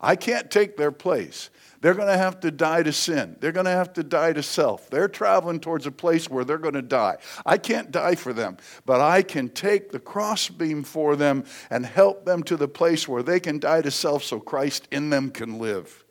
[0.00, 1.50] I can't take their place.
[1.80, 3.36] They're going to have to die to sin.
[3.40, 4.88] They're going to have to die to self.
[4.90, 7.16] They're traveling towards a place where they're going to die.
[7.44, 12.24] I can't die for them, but I can take the crossbeam for them and help
[12.24, 15.58] them to the place where they can die to self so Christ in them can
[15.58, 16.04] live.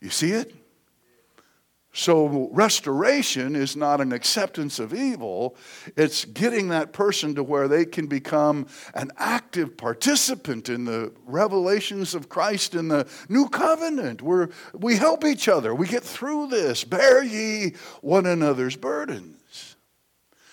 [0.00, 0.54] You see it?
[1.92, 5.56] So, restoration is not an acceptance of evil,
[5.96, 12.14] it's getting that person to where they can become an active participant in the revelations
[12.14, 15.74] of Christ in the new covenant, where we help each other.
[15.74, 16.84] We get through this.
[16.84, 19.39] Bear ye one another's burdens.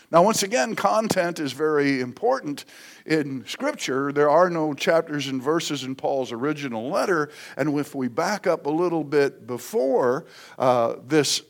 [0.09, 2.63] Now, once again, content is very important
[3.05, 4.13] in Scripture.
[4.13, 7.29] There are no chapters and verses in Paul's original letter.
[7.57, 10.25] And if we back up a little bit before
[10.57, 11.41] uh, this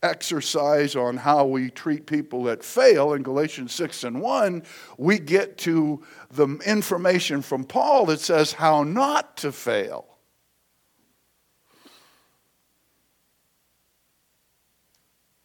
[0.00, 4.62] exercise on how we treat people that fail in Galatians 6 and 1,
[4.96, 10.06] we get to the information from Paul that says how not to fail.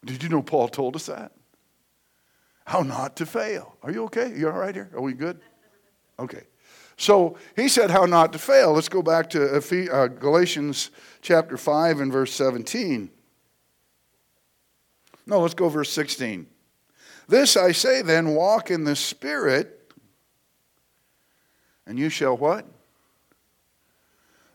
[0.04, 1.32] Did you know Paul told us that?
[2.70, 3.74] How not to fail.
[3.82, 4.32] Are you okay?
[4.32, 4.88] You all right here?
[4.94, 5.40] Are we good?
[6.20, 6.44] Okay.
[6.96, 8.72] So he said how not to fail.
[8.74, 9.56] Let's go back to
[9.92, 13.10] uh, Galatians chapter 5 and verse 17.
[15.26, 16.46] No, let's go verse 16.
[17.26, 19.92] This I say then, walk in the Spirit,
[21.88, 22.66] and you shall what?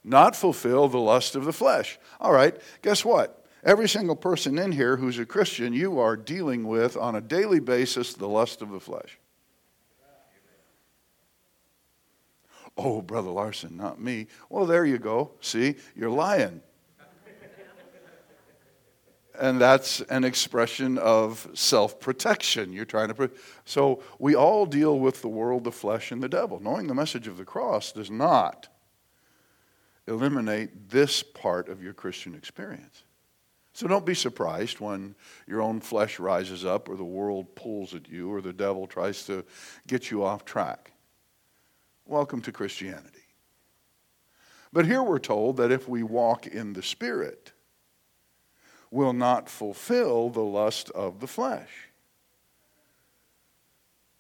[0.06, 2.00] Not fulfill the lust of the flesh.
[2.22, 3.45] All right, guess what?
[3.66, 7.60] Every single person in here who's a Christian, you are dealing with on a daily
[7.60, 9.18] basis the lust of the flesh.
[12.78, 14.28] Oh, Brother Larson, not me.
[14.50, 15.32] Well, there you go.
[15.42, 16.62] See, you're lying.
[19.40, 22.72] and that's an expression of self protection.
[22.72, 23.14] You're trying to.
[23.16, 23.30] Pro-
[23.64, 26.60] so we all deal with the world, the flesh, and the devil.
[26.60, 28.68] Knowing the message of the cross does not
[30.06, 33.05] eliminate this part of your Christian experience.
[33.76, 38.08] So don't be surprised when your own flesh rises up, or the world pulls at
[38.08, 39.44] you, or the devil tries to
[39.86, 40.94] get you off track.
[42.06, 43.28] Welcome to Christianity.
[44.72, 47.52] But here we're told that if we walk in the Spirit,
[48.92, 51.90] we'll not fulfill the lust of the flesh.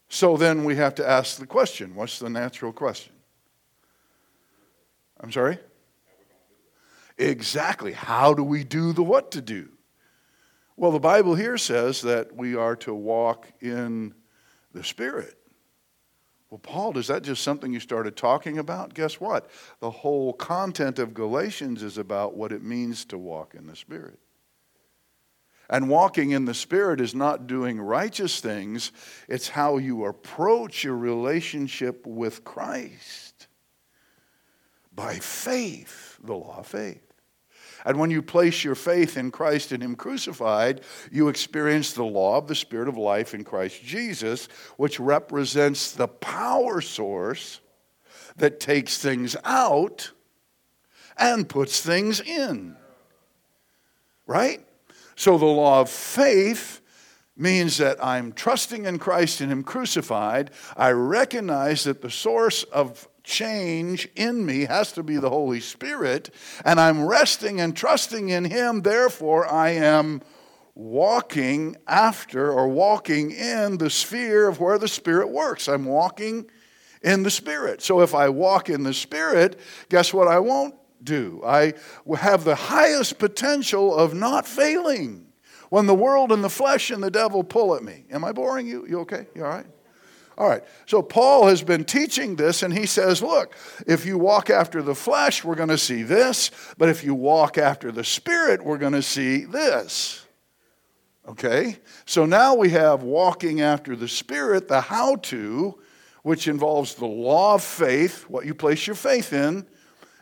[0.10, 3.14] So then we have to ask the question what's the natural question?
[5.22, 5.60] I'm sorry?
[7.18, 7.94] Exactly.
[7.94, 9.70] How do we do the what to do?
[10.78, 14.14] Well, the Bible here says that we are to walk in
[14.74, 15.38] the Spirit.
[16.50, 18.94] Well, Paul, is that just something you started talking about?
[18.94, 19.50] Guess what?
[19.80, 24.20] The whole content of Galatians is about what it means to walk in the Spirit.
[25.70, 28.92] And walking in the Spirit is not doing righteous things,
[29.28, 33.48] it's how you approach your relationship with Christ
[34.96, 37.02] by faith, the law of faith.
[37.86, 40.82] And when you place your faith in Christ and Him crucified,
[41.12, 46.08] you experience the law of the Spirit of life in Christ Jesus, which represents the
[46.08, 47.60] power source
[48.38, 50.12] that takes things out
[51.18, 52.76] and puts things in.
[54.26, 54.66] Right?
[55.16, 56.82] So the law of faith
[57.38, 60.50] means that I'm trusting in Christ and Him crucified.
[60.76, 66.30] I recognize that the source of change in me has to be the Holy Spirit,
[66.64, 68.82] and I'm resting and trusting in Him.
[68.82, 70.22] Therefore, I am
[70.76, 75.68] walking after or walking in the sphere of where the Spirit works.
[75.68, 76.50] I'm walking
[77.02, 77.82] in the Spirit.
[77.82, 79.60] So if I walk in the Spirit,
[79.90, 81.42] guess what I won't do?
[81.46, 81.74] I
[82.18, 85.28] have the highest potential of not failing
[85.70, 88.06] when the world and the flesh and the devil pull at me.
[88.12, 88.86] Am I boring you?
[88.88, 89.28] You okay?
[89.36, 89.66] You all right?
[90.38, 90.64] All right.
[90.86, 93.56] So Paul has been teaching this, and he says, look,
[93.88, 96.52] if you walk after the flesh, we're going to see this.
[96.78, 100.26] But if you walk after the spirit, we're going to see this.
[101.28, 101.78] Okay?
[102.06, 105.80] So now we have walking after the spirit, the how to,
[106.24, 109.66] which involves the law of faith, what you place your faith in.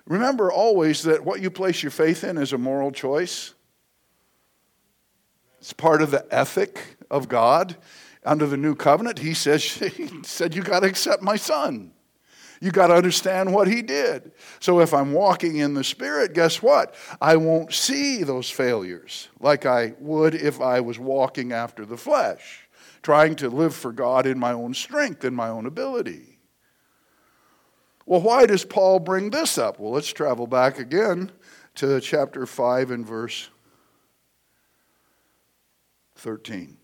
[0.06, 3.54] Remember always that what you place your faith in is a moral choice.
[5.60, 7.78] It's part of the ethic of God
[8.26, 11.94] under the new covenant, he says, he said, You got to accept my son.
[12.64, 14.32] You got to understand what he did.
[14.62, 16.96] So if I'm walking in the Spirit, guess what?
[17.20, 22.70] I won't see those failures like I would if I was walking after the flesh,
[23.02, 26.40] trying to live for God in my own strength and my own ability.
[28.06, 29.78] Well, why does Paul bring this up?
[29.78, 31.32] Well, let's travel back again
[31.76, 33.50] to chapter 5 and verse
[36.16, 36.78] 13.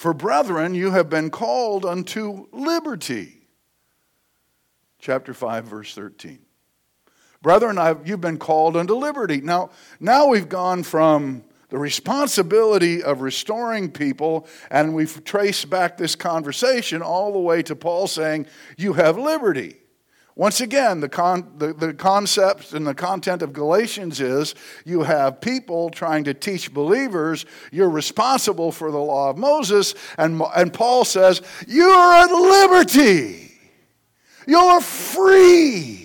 [0.00, 3.42] For brethren, you have been called unto liberty.
[4.98, 6.38] Chapter 5, verse 13.
[7.42, 9.42] Brethren, I've, you've been called unto liberty.
[9.42, 9.68] Now,
[10.00, 17.02] now we've gone from the responsibility of restoring people, and we've traced back this conversation
[17.02, 18.46] all the way to Paul saying,
[18.78, 19.79] You have liberty.
[20.36, 25.40] Once again, the, con- the, the concept and the content of Galatians is you have
[25.40, 31.04] people trying to teach believers you're responsible for the law of Moses, and, and Paul
[31.04, 33.52] says, You're at liberty,
[34.46, 36.00] you're free.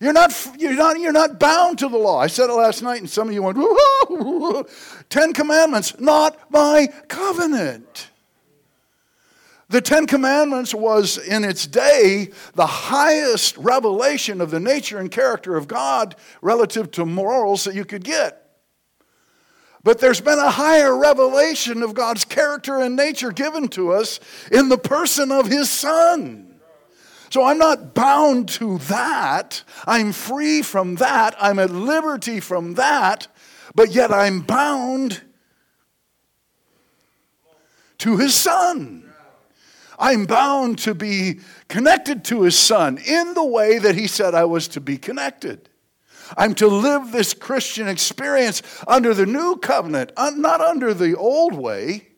[0.00, 2.18] You're not, you're, not, you're not bound to the law.
[2.18, 3.56] I said it last night, and some of you went,
[5.08, 8.10] Ten Commandments, not my covenant.
[9.68, 15.56] The Ten Commandments was, in its day, the highest revelation of the nature and character
[15.56, 18.42] of God relative to morals that you could get.
[19.82, 24.20] But there's been a higher revelation of God's character and nature given to us
[24.52, 26.60] in the person of His Son.
[27.30, 29.64] So I'm not bound to that.
[29.84, 31.34] I'm free from that.
[31.40, 33.26] I'm at liberty from that.
[33.74, 35.22] But yet I'm bound
[37.98, 39.12] to His Son.
[39.98, 44.44] I'm bound to be connected to his son in the way that he said I
[44.44, 45.68] was to be connected.
[46.36, 52.08] I'm to live this Christian experience under the new covenant, not under the old way.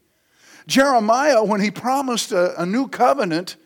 [0.66, 3.57] Jeremiah, when he promised a, a new covenant,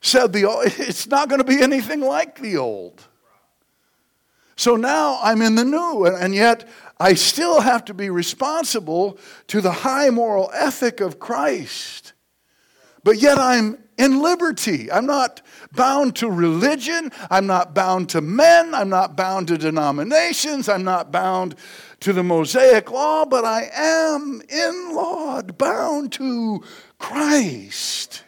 [0.00, 0.44] said the,
[0.78, 3.04] it's not going to be anything like the old.
[4.56, 6.68] So now I'm in the new, and yet
[6.98, 9.18] I still have to be responsible
[9.48, 12.12] to the high moral ethic of Christ.
[13.08, 14.92] But yet I'm in liberty.
[14.92, 15.40] I'm not
[15.72, 17.10] bound to religion.
[17.30, 18.74] I'm not bound to men.
[18.74, 20.68] I'm not bound to denominations.
[20.68, 21.54] I'm not bound
[22.00, 26.62] to the Mosaic law, but I am in law, bound to
[26.98, 28.24] Christ.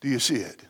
[0.00, 0.64] Do you see it?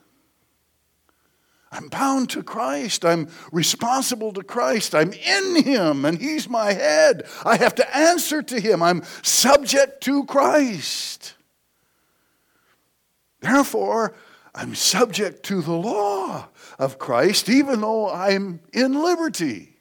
[1.72, 3.06] I'm bound to Christ.
[3.06, 4.94] I'm responsible to Christ.
[4.94, 7.26] I'm in Him and He's my head.
[7.46, 8.82] I have to answer to Him.
[8.82, 11.35] I'm subject to Christ.
[13.46, 14.14] Therefore,
[14.56, 19.76] I'm subject to the law of Christ, even though I'm in liberty.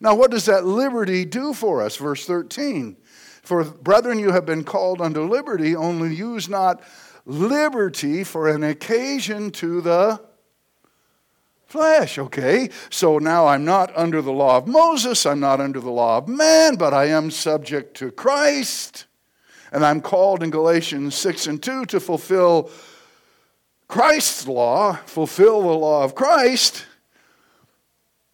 [0.00, 1.96] Now, what does that liberty do for us?
[1.96, 2.96] Verse 13
[3.42, 6.82] For brethren, you have been called unto liberty, only use not
[7.24, 10.20] liberty for an occasion to the
[11.66, 12.68] flesh, okay?
[12.90, 16.28] So now I'm not under the law of Moses, I'm not under the law of
[16.28, 19.06] man, but I am subject to Christ.
[19.72, 22.70] And I'm called in Galatians 6 and 2 to fulfill
[23.88, 26.86] Christ's law, fulfill the law of Christ.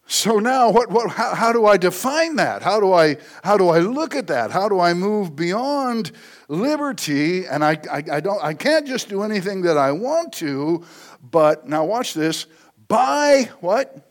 [0.05, 2.61] So now, what, what, how, how, do I define that?
[2.61, 4.51] How do I, how do I look at that?
[4.51, 6.11] How do I move beyond
[6.47, 7.45] liberty?
[7.45, 10.83] And I, I, I, don't, I can't just do anything that I want to,
[11.31, 12.47] but now watch this
[12.87, 14.07] by what?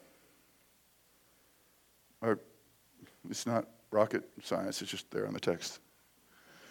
[2.21, 2.41] Or
[3.29, 5.79] it's not rocket science, it's just there on the text.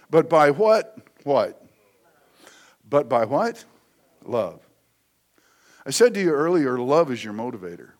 [0.09, 0.97] But by what?
[1.23, 1.63] What?
[2.89, 3.63] But by what?
[4.23, 4.61] Love.
[5.85, 7.91] I said to you earlier, love is your motivator.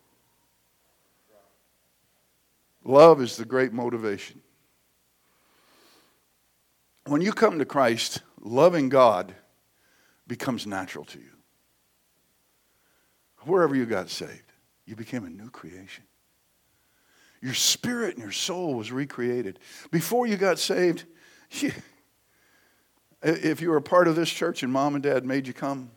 [2.83, 4.41] Love is the great motivation.
[7.05, 9.35] When you come to Christ, loving God
[10.27, 11.31] becomes natural to you
[13.45, 14.53] wherever you got saved,
[14.85, 16.03] you became a new creation.
[17.41, 19.59] Your spirit and your soul was recreated.
[19.89, 21.05] Before you got saved,
[23.23, 25.91] if you were a part of this church and mom and dad made you come,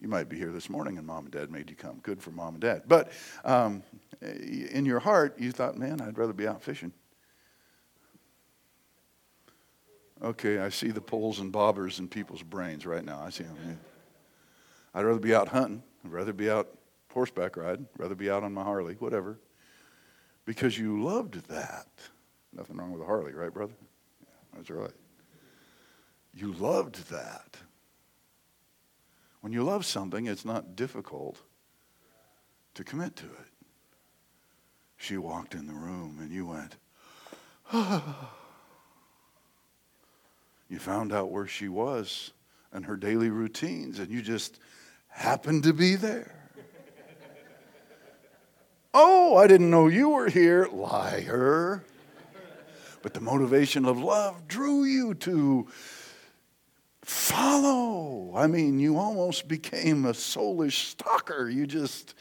[0.00, 1.98] you might be here this morning and mom and dad made you come.
[2.02, 2.82] Good for mom and dad.
[2.86, 3.10] But
[3.44, 3.82] um,
[4.20, 6.92] in your heart, you thought, man, I'd rather be out fishing.
[10.22, 13.20] Okay, I see the poles and bobbers in people's brains right now.
[13.20, 13.78] I see them.
[14.94, 15.82] I'd rather be out hunting.
[16.04, 16.68] I'd rather be out
[17.12, 19.38] horseback riding, rather be out on my Harley, whatever.
[20.44, 21.86] Because you loved that.
[22.52, 23.74] Nothing wrong with a Harley, right, brother?
[24.20, 24.90] Yeah, that's right.
[26.34, 27.56] You loved that.
[29.44, 31.36] When you love something, it's not difficult
[32.72, 33.52] to commit to it.
[34.96, 36.76] She walked in the room and you went.
[40.70, 42.32] You found out where she was
[42.72, 44.58] and her daily routines, and you just
[45.08, 46.48] happened to be there.
[48.94, 51.84] oh, I didn't know you were here, liar.
[53.02, 55.68] But the motivation of love drew you to
[57.04, 58.34] follow.
[58.34, 61.48] I mean, you almost became a soulish stalker.
[61.48, 62.14] You just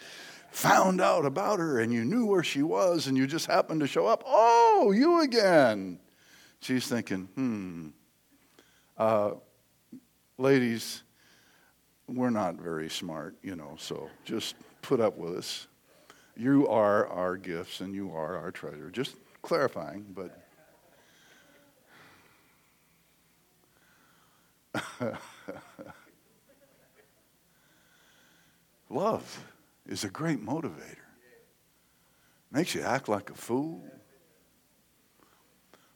[0.51, 3.87] found out about her and you knew where she was and you just happened to
[3.87, 4.23] show up.
[4.25, 5.99] Oh, you again.
[6.59, 7.87] She's thinking, hmm.
[8.95, 9.31] Uh,
[10.37, 11.03] ladies,
[12.07, 15.67] we're not very smart, you know, so just put up with us.
[16.35, 18.89] You are our gifts and you are our treasure.
[18.91, 20.42] Just clarifying, but.
[28.89, 29.45] Love
[29.87, 30.97] is a great motivator.
[32.51, 33.81] Makes you act like a fool.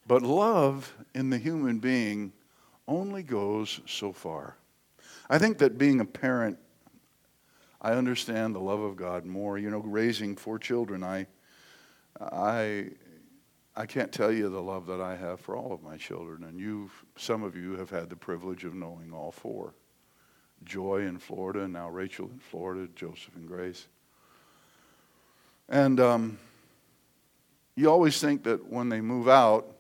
[0.08, 2.32] But love in the human being
[2.88, 4.56] only goes so far.
[5.30, 6.58] I think that being a parent,
[7.82, 9.58] I understand the love of God more.
[9.58, 11.28] You know, raising four children, I,
[12.20, 12.92] I,
[13.78, 16.60] I can't tell you the love that I have for all of my children, and
[16.60, 19.76] you, some of you have had the privilege of knowing all four.
[20.64, 23.88] Joy in Florida, and now Rachel in Florida, Joseph and Grace.
[25.70, 26.40] And um,
[27.76, 29.72] you always think that when they move out,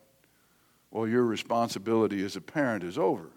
[0.91, 3.31] well, your responsibility as a parent is over.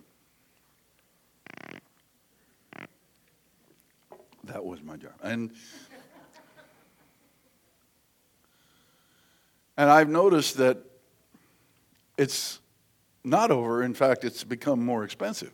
[4.44, 5.14] That was my job.
[5.22, 5.52] And
[9.80, 10.76] and I've noticed that
[12.18, 12.60] it's
[13.24, 13.82] not over.
[13.82, 15.52] In fact, it's become more expensive.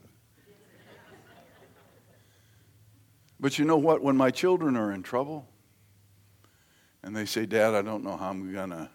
[3.39, 4.03] But you know what?
[4.03, 5.47] When my children are in trouble
[7.05, 8.91] and they say, Dad, I don't know how I'm going to.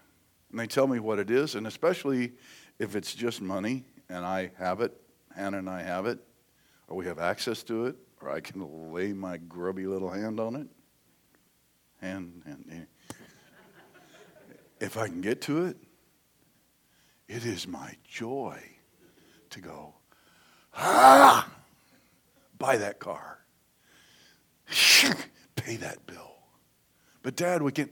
[0.50, 2.32] And they tell me what it is, and especially
[2.78, 4.92] if it's just money and I have it,
[5.34, 6.18] Hannah and I have it,
[6.88, 10.56] or we have access to it, or I can lay my grubby little hand on
[10.56, 10.66] it.
[12.02, 12.86] Hand, hand, hand.
[14.82, 15.76] If I can get to it,
[17.28, 18.60] it is my joy
[19.50, 19.94] to go,
[20.76, 21.48] ah,
[22.58, 23.38] buy that car,
[25.54, 26.34] pay that bill.
[27.22, 27.90] But, Dad, we can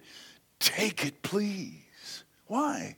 [0.58, 2.24] take it, please.
[2.48, 2.96] Why?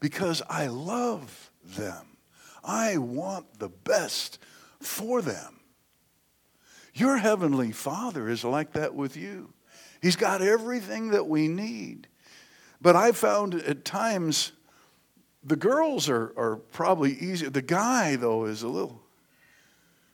[0.00, 2.16] Because I love them.
[2.64, 4.38] I want the best
[4.80, 5.60] for them.
[6.94, 9.52] Your Heavenly Father is like that with you.
[10.00, 12.08] He's got everything that we need.
[12.80, 14.52] But I found at times
[15.42, 17.50] the girls are, are probably easier.
[17.50, 19.00] The guy, though, is a little.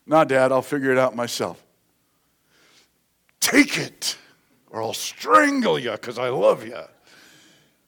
[0.07, 1.63] Not, Dad, I'll figure it out myself.
[3.39, 4.17] Take it,
[4.71, 6.79] or I'll strangle you because I love you.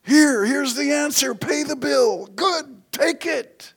[0.04, 2.26] Here, here's the answer pay the bill.
[2.26, 3.74] Good, take it.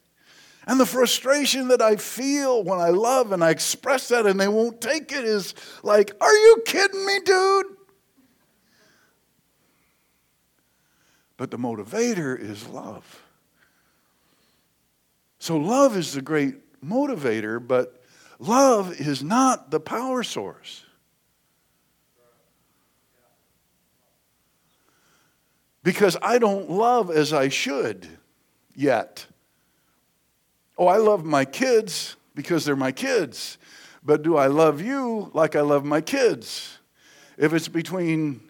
[0.68, 4.48] And the frustration that I feel when I love and I express that and they
[4.48, 7.66] won't take it is like, are you kidding me, dude?
[11.38, 13.24] But the motivator is love.
[15.40, 18.02] So, love is the great motivator, but
[18.40, 20.84] love is not the power source.
[25.84, 28.08] Because I don't love as I should
[28.74, 29.28] yet.
[30.78, 33.58] Oh, I love my kids because they're my kids.
[34.04, 36.80] But do I love you like I love my kids?
[37.38, 38.45] If it's between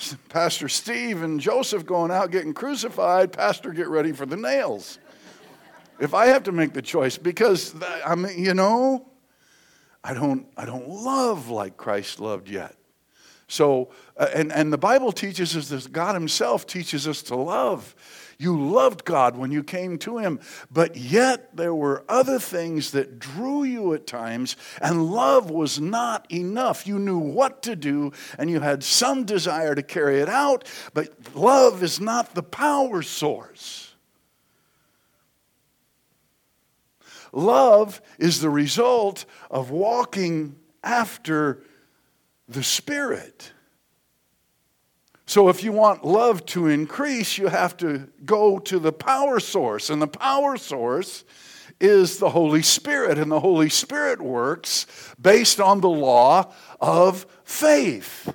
[0.28, 4.98] Pastor Steve and Joseph going out getting crucified, Pastor, get ready for the nails.
[5.98, 7.74] if I have to make the choice, because
[8.04, 9.06] I mean, you know,
[10.02, 12.74] I don't, I don't love like Christ loved yet.
[13.50, 17.96] So, uh, and, and the Bible teaches us that God Himself teaches us to love.
[18.38, 20.38] You loved God when you came to Him,
[20.70, 26.30] but yet there were other things that drew you at times, and love was not
[26.30, 26.86] enough.
[26.86, 31.12] You knew what to do, and you had some desire to carry it out, but
[31.34, 33.94] love is not the power source.
[37.32, 41.64] Love is the result of walking after
[42.50, 43.52] the Spirit.
[45.26, 49.88] So, if you want love to increase, you have to go to the power source.
[49.88, 51.24] And the power source
[51.80, 53.16] is the Holy Spirit.
[53.16, 54.86] And the Holy Spirit works
[55.20, 58.34] based on the law of faith.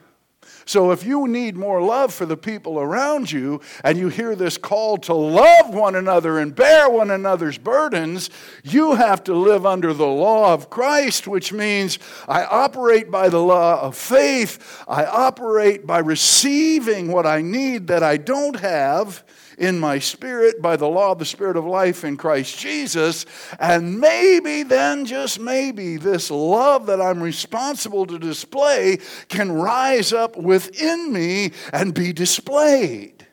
[0.66, 4.58] So if you need more love for the people around you and you hear this
[4.58, 8.32] call to love one another and bear one another's burdens,
[8.64, 13.42] you have to live under the law of Christ, which means I operate by the
[13.42, 14.84] law of faith.
[14.88, 19.24] I operate by receiving what I need that I don't have
[19.58, 23.26] in my spirit by the law of the Spirit of life in Christ Jesus.
[23.60, 29.00] And maybe then, just maybe, this love that I'm responsible to display
[29.30, 33.28] can rise up within me and be displayed.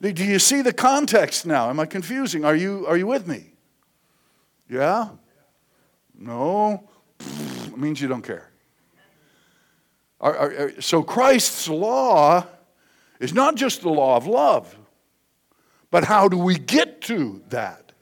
[0.00, 1.70] Do you see the context now?
[1.70, 2.44] Am I confusing?
[2.44, 3.52] Are you, are you with me?
[4.68, 5.08] Yeah?
[6.18, 6.88] No?
[7.18, 8.50] It means you don't care.
[10.20, 12.46] Are, are, are, so Christ's law
[13.20, 14.76] is not just the law of love.
[15.90, 17.92] But how do we get to that?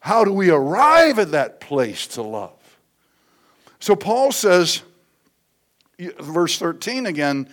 [0.00, 2.52] How do we arrive at that place to love?
[3.80, 4.82] So Paul says,
[5.98, 7.48] verse 13 again,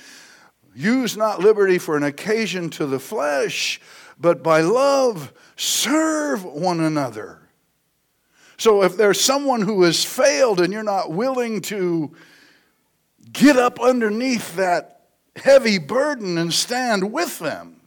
[0.74, 3.80] use not liberty for an occasion to the flesh,
[4.20, 7.42] but by love serve one another.
[8.58, 12.16] So if there's someone who has failed and you're not willing to
[13.32, 17.82] get up underneath that heavy burden and stand with them,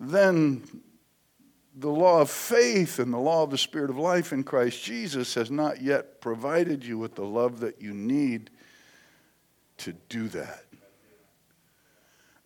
[0.00, 0.62] then
[1.76, 5.34] the law of faith and the law of the Spirit of life in Christ Jesus
[5.34, 8.50] has not yet provided you with the love that you need
[9.78, 10.64] to do that.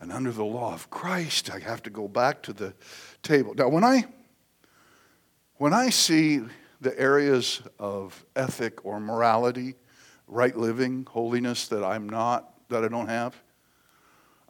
[0.01, 2.75] And under the law of Christ, I have to go back to the
[3.23, 3.55] table.
[3.55, 4.05] Now, when I
[5.57, 6.43] when I see
[6.81, 9.77] the areas of ethic or morality,
[10.27, 13.41] right living, holiness that I'm not, that I don't have,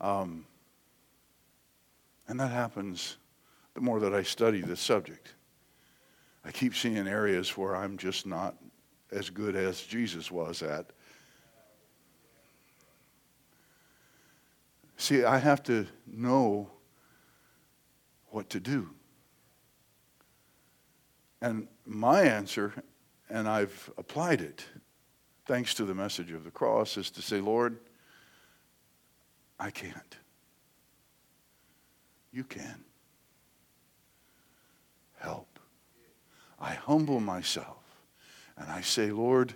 [0.00, 0.46] um,
[2.28, 3.16] and that happens
[3.74, 5.34] the more that I study this subject.
[6.44, 8.54] I keep seeing areas where I'm just not
[9.10, 10.86] as good as Jesus was at.
[14.96, 16.70] See, I have to know
[18.28, 18.90] what to do.
[21.40, 22.72] And my answer,
[23.28, 24.64] and I've applied it,
[25.46, 27.78] thanks to the message of the cross, is to say, Lord,
[29.58, 30.16] I can't.
[32.34, 32.82] You can.
[35.20, 35.60] Help.
[36.58, 37.84] I humble myself
[38.56, 39.54] and I say, Lord,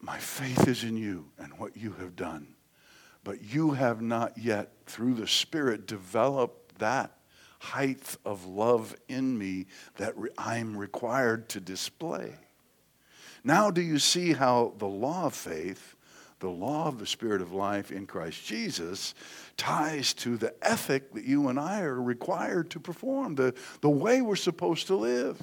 [0.00, 2.48] my faith is in you and what you have done.
[3.24, 7.18] But you have not yet, through the Spirit, developed that
[7.58, 12.34] height of love in me that I'm required to display.
[13.42, 15.96] Now, do you see how the law of faith,
[16.40, 19.14] the law of the Spirit of life in Christ Jesus,
[19.56, 24.22] ties to the ethic that you and I are required to perform, the, the way
[24.22, 25.40] we're supposed to live?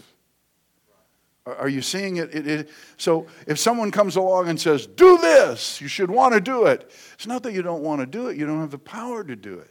[1.46, 2.34] Are you seeing it?
[2.34, 2.70] It, it?
[2.98, 6.90] So if someone comes along and says, do this, you should want to do it.
[7.14, 9.36] It's not that you don't want to do it, you don't have the power to
[9.36, 9.70] do it.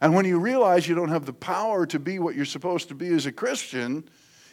[0.00, 2.94] And when you realize you don't have the power to be what you're supposed to
[2.96, 4.08] be as a Christian,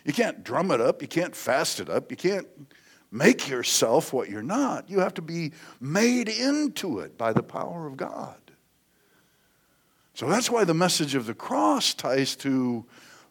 [0.06, 2.48] you can't drum it up, you can't fast it up, you can't
[3.12, 4.90] make yourself what you're not.
[4.90, 8.36] You have to be made into it by the power of God.
[10.14, 12.86] So that's why the message of the cross ties to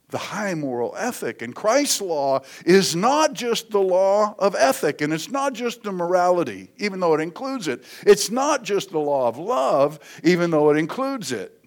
[0.08, 1.42] the high moral ethic.
[1.42, 5.92] And Christ's law is not just the law of ethic, and it's not just the
[5.92, 7.84] morality, even though it includes it.
[8.06, 11.57] It's not just the law of love, even though it includes it.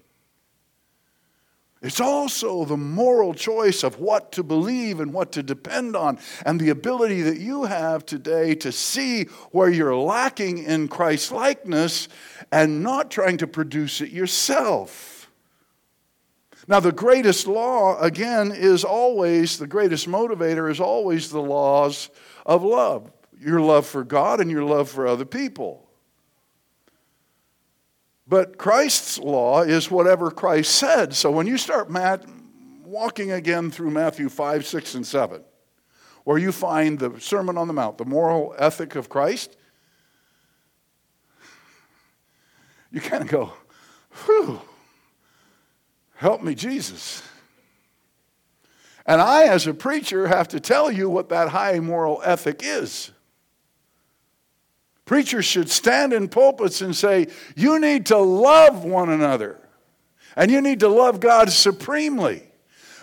[1.81, 6.59] It's also the moral choice of what to believe and what to depend on, and
[6.59, 12.07] the ability that you have today to see where you're lacking in Christ likeness
[12.51, 15.31] and not trying to produce it yourself.
[16.67, 22.09] Now, the greatest law, again, is always, the greatest motivator is always the laws
[22.45, 23.11] of love
[23.41, 25.89] your love for God and your love for other people.
[28.31, 31.13] But Christ's law is whatever Christ said.
[31.13, 32.23] So when you start Matt,
[32.85, 35.43] walking again through Matthew 5, 6, and 7,
[36.23, 39.57] where you find the Sermon on the Mount, the moral ethic of Christ,
[42.89, 43.51] you kind of go,
[44.23, 44.61] whew.
[46.15, 47.23] Help me, Jesus.
[49.05, 53.11] And I, as a preacher, have to tell you what that high moral ethic is.
[55.11, 59.59] Preachers should stand in pulpits and say, You need to love one another,
[60.37, 62.43] and you need to love God supremely.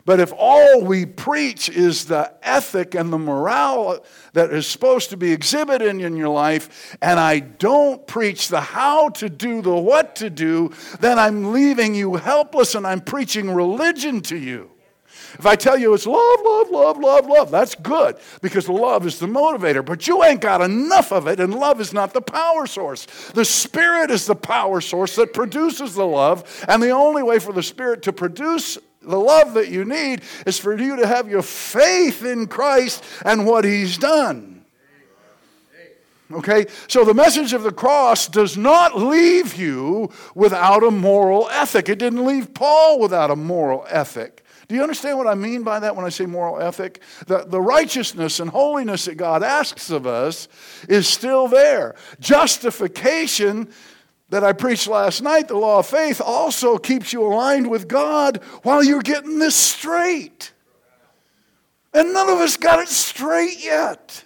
[0.07, 4.03] But if all we preach is the ethic and the morale
[4.33, 9.11] that is supposed to be exhibited in your life, and I don't preach the how
[9.11, 14.23] to do, the what to do, then I'm leaving you helpless and I'm preaching religion
[14.23, 14.71] to you.
[15.39, 19.21] If I tell you it's love, love, love, love, love, that's good because love is
[19.21, 19.85] the motivator.
[19.85, 23.07] But you ain't got enough of it, and love is not the power source.
[23.35, 27.53] The Spirit is the power source that produces the love, and the only way for
[27.53, 31.43] the Spirit to produce the love that you need is for you to have your
[31.43, 34.65] faith in Christ and what He's done.
[36.33, 36.67] Okay?
[36.89, 41.89] So the message of the cross does not leave you without a moral ethic.
[41.89, 44.45] It didn't leave Paul without a moral ethic.
[44.69, 47.01] Do you understand what I mean by that when I say moral ethic?
[47.27, 50.47] The, the righteousness and holiness that God asks of us
[50.91, 51.95] is still there.
[52.21, 53.73] Justification
[54.29, 58.43] that I preached last night, the law of faith, also keeps you aligned with God
[58.63, 60.53] while you're getting this straight.
[61.95, 64.23] And none of us got it straight yet.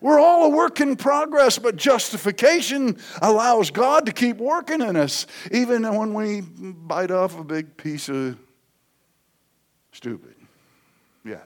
[0.00, 5.26] We're all a work in progress, but justification allows God to keep working in us,
[5.50, 8.38] even when we bite off a big piece of
[9.96, 10.34] stupid.
[11.24, 11.40] Yeah.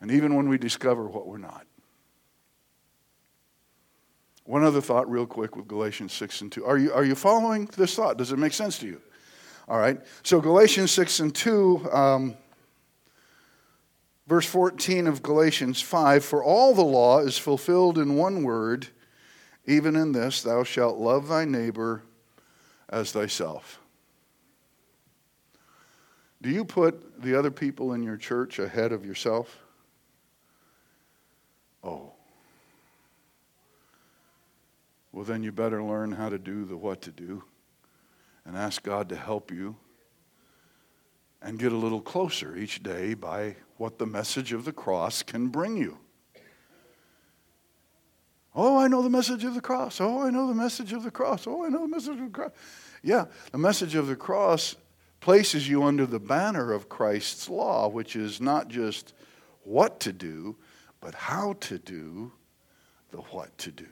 [0.00, 1.66] And even when we discover what we're not.
[4.44, 6.64] One other thought, real quick, with Galatians 6 and 2.
[6.64, 8.16] Are you, are you following this thought?
[8.16, 9.02] Does it make sense to you?
[9.68, 10.00] All right.
[10.22, 12.36] So, Galatians 6 and 2, um,
[14.26, 18.88] verse 14 of Galatians 5 For all the law is fulfilled in one word,
[19.66, 22.02] even in this, thou shalt love thy neighbor
[22.88, 23.80] as thyself.
[26.40, 29.58] Do you put the other people in your church ahead of yourself?
[31.82, 32.12] Oh.
[35.12, 37.42] well, then you better learn how to do the what to do
[38.44, 39.76] and ask God to help you
[41.42, 45.48] and get a little closer each day by what the message of the cross can
[45.48, 45.98] bring you.
[48.54, 50.00] Oh, I know the message of the cross.
[50.00, 51.46] Oh, I know the message of the cross.
[51.46, 52.52] Oh, I know the message of the cross.
[53.02, 54.76] Yeah, the message of the cross
[55.20, 59.14] places you under the banner of Christ's law, which is not just
[59.64, 60.56] what to do,
[61.00, 62.32] but how to do
[63.10, 63.86] the what to do.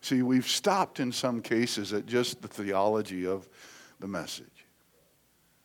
[0.00, 3.48] See, we've stopped in some cases at just the theology of
[4.00, 4.46] the message.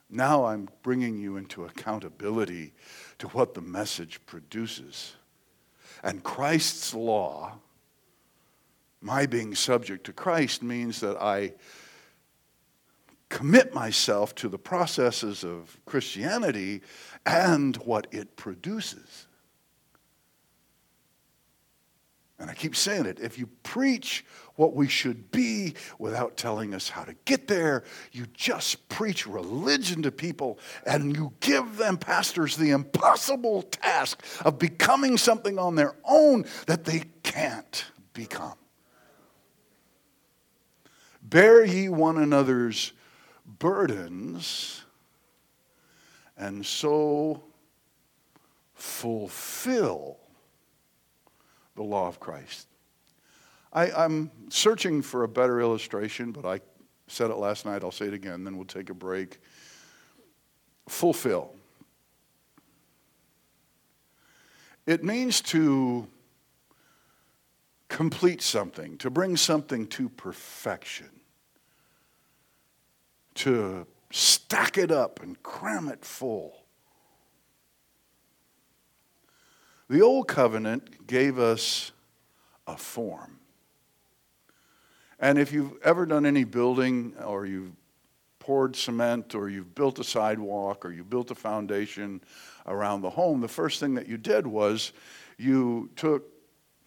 [0.09, 2.73] Now I'm bringing you into accountability
[3.19, 5.15] to what the message produces.
[6.03, 7.57] And Christ's law,
[9.01, 11.53] my being subject to Christ, means that I
[13.33, 16.81] commit myself to the processes of Christianity
[17.25, 19.25] and what it produces.
[22.37, 24.23] And I keep saying it if you preach
[24.55, 30.03] what we should be without telling us how to get there, you just preach religion
[30.03, 35.95] to people and you give them, pastors, the impossible task of becoming something on their
[36.03, 38.53] own that they can't become.
[41.23, 42.93] Bear ye one another's
[43.45, 44.83] burdens
[46.37, 47.43] and so
[48.73, 50.17] fulfill
[51.75, 52.67] the law of Christ.
[53.71, 56.61] I, am searching for a better illustration, but I
[57.07, 57.83] said it last night.
[57.83, 59.39] I'll say it again, then we'll take a break.
[60.87, 61.55] Fulfill.
[64.85, 66.07] It means to
[67.87, 71.09] complete something, to bring something to perfection,
[73.35, 76.63] to stack it up and cram it full.
[79.89, 81.91] The Old Covenant gave us
[82.65, 83.39] a form.
[85.19, 87.73] And if you've ever done any building or you've
[88.39, 92.21] poured cement or you've built a sidewalk or you built a foundation
[92.67, 94.91] around the home, the first thing that you did was
[95.37, 96.32] you took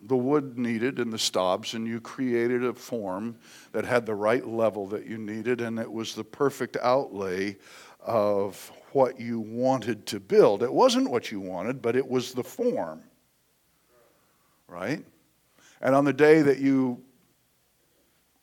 [0.06, 3.36] the wood needed and the stobs and you created a form
[3.72, 7.56] that had the right level that you needed and it was the perfect outlay
[8.00, 10.62] of what you wanted to build.
[10.62, 13.02] It wasn't what you wanted, but it was the form.
[14.68, 15.04] Right?
[15.80, 17.02] And on the day that you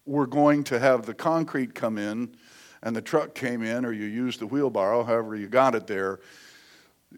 [0.05, 2.35] were going to have the concrete come in
[2.81, 6.19] and the truck came in, or you used the wheelbarrow, however you got it there,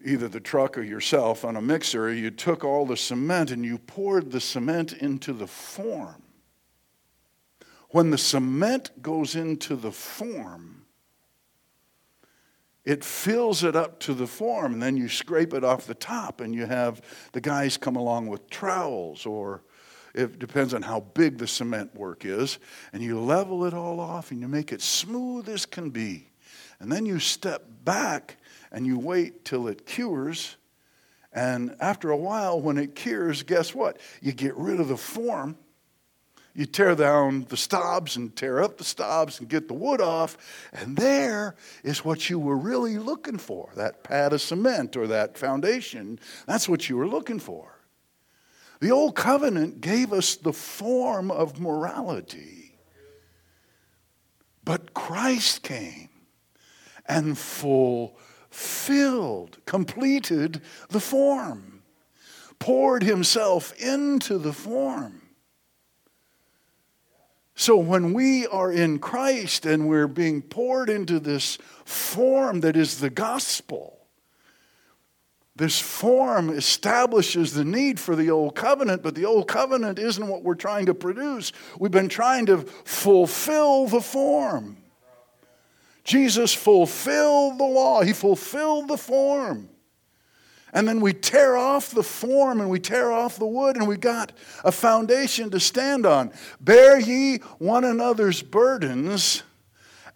[0.04, 3.78] either the truck or yourself on a mixer, you took all the cement and you
[3.78, 6.22] poured the cement into the form.
[7.90, 10.86] When the cement goes into the form,
[12.84, 16.40] it fills it up to the form, and then you scrape it off the top,
[16.40, 19.62] and you have the guys come along with trowels, or
[20.14, 22.58] it depends on how big the cement work is,
[22.92, 26.30] and you level it all off and you make it smooth as can be.
[26.80, 28.38] And then you step back
[28.76, 30.56] and you wait till it cures.
[31.32, 33.98] And after a while, when it cures, guess what?
[34.22, 35.56] You get rid of the form
[36.56, 40.38] you tear down the stobs and tear up the stobs and get the wood off,
[40.72, 41.54] and there
[41.84, 46.18] is what you were really looking for that pad of cement or that foundation.
[46.46, 47.78] That's what you were looking for.
[48.80, 52.78] The Old Covenant gave us the form of morality,
[54.64, 56.08] but Christ came
[57.06, 57.36] and
[58.56, 61.82] fulfilled, completed the form,
[62.58, 65.20] poured himself into the form.
[67.54, 73.00] So when we are in Christ and we're being poured into this form that is
[73.00, 73.98] the gospel,
[75.54, 80.42] this form establishes the need for the old covenant, but the old covenant isn't what
[80.42, 81.52] we're trying to produce.
[81.78, 84.75] We've been trying to fulfill the form.
[86.06, 89.68] Jesus fulfilled the law, He fulfilled the form.
[90.72, 93.96] And then we tear off the form and we tear off the wood, and we
[93.96, 94.32] got
[94.64, 96.32] a foundation to stand on.
[96.60, 99.42] Bear ye one another's burdens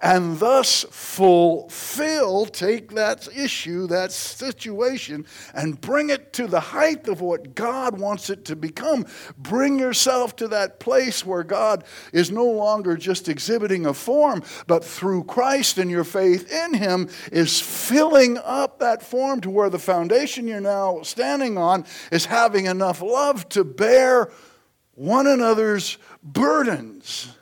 [0.03, 7.21] and thus fulfill, take that issue, that situation, and bring it to the height of
[7.21, 9.05] what God wants it to become.
[9.37, 14.85] Bring yourself to that place where God is no longer just exhibiting a form, but
[14.85, 19.79] through Christ and your faith in Him is filling up that form to where the
[19.79, 24.31] foundation you're now standing on is having enough love to bear
[24.95, 27.35] one another's burdens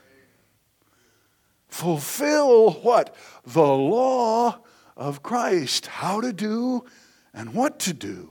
[1.79, 3.15] fulfill what?
[3.47, 4.59] The law
[4.97, 5.87] of Christ.
[5.87, 6.85] How to do
[7.33, 8.31] and what to do.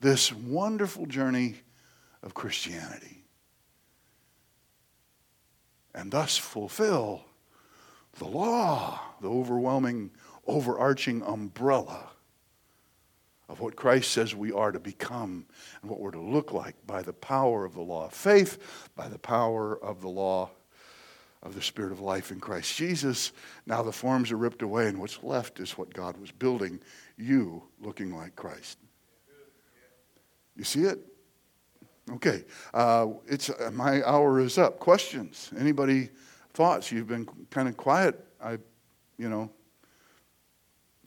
[0.00, 1.56] This wonderful journey
[2.22, 3.24] of Christianity.
[5.94, 7.24] And thus fulfill
[8.18, 10.10] the law, the overwhelming,
[10.46, 12.10] overarching umbrella
[13.48, 15.46] of what Christ says we are to become
[15.80, 19.06] and what we're to look like by the power of the law of faith, by
[19.08, 20.50] the power of the law
[21.46, 23.32] of the Spirit of life in Christ Jesus.
[23.66, 26.80] Now the forms are ripped away, and what's left is what God was building
[27.16, 28.78] you looking like Christ.
[30.56, 30.98] You see it?
[32.12, 32.44] Okay.
[32.74, 34.78] Uh, it's, uh, my hour is up.
[34.78, 35.50] Questions?
[35.58, 36.10] Anybody
[36.54, 36.90] thoughts?
[36.90, 38.22] You've been kind of quiet.
[38.42, 38.58] I,
[39.18, 39.50] you know,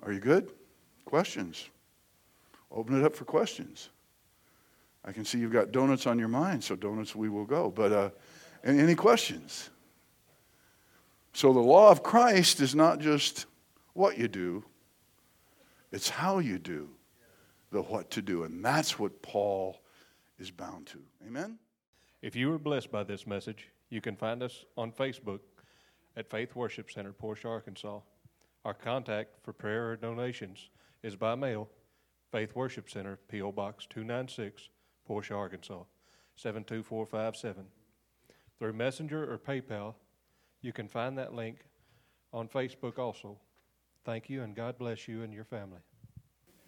[0.03, 0.51] Are you good?
[1.05, 1.69] Questions?
[2.71, 3.89] Open it up for questions.
[5.03, 7.71] I can see you've got donuts on your mind, so donuts we will go.
[7.71, 8.09] But uh,
[8.63, 9.69] any, any questions?
[11.33, 13.45] So the law of Christ is not just
[13.93, 14.63] what you do,
[15.91, 16.89] it's how you do
[17.71, 18.43] the what to do.
[18.43, 19.81] And that's what Paul
[20.39, 20.99] is bound to.
[21.25, 21.57] Amen?
[22.21, 25.39] If you were blessed by this message, you can find us on Facebook
[26.17, 27.99] at Faith Worship Center, Portia, Arkansas.
[28.65, 30.69] Our contact for prayer or donations
[31.01, 31.69] is by mail,
[32.31, 33.51] Faith Worship Center, P.O.
[33.51, 34.69] Box 296,
[35.05, 35.83] Portia, Arkansas
[36.35, 37.65] 72457.
[38.59, 39.95] Through Messenger or PayPal,
[40.61, 41.65] you can find that link
[42.33, 43.37] on Facebook also.
[44.05, 45.79] Thank you, and God bless you and your family.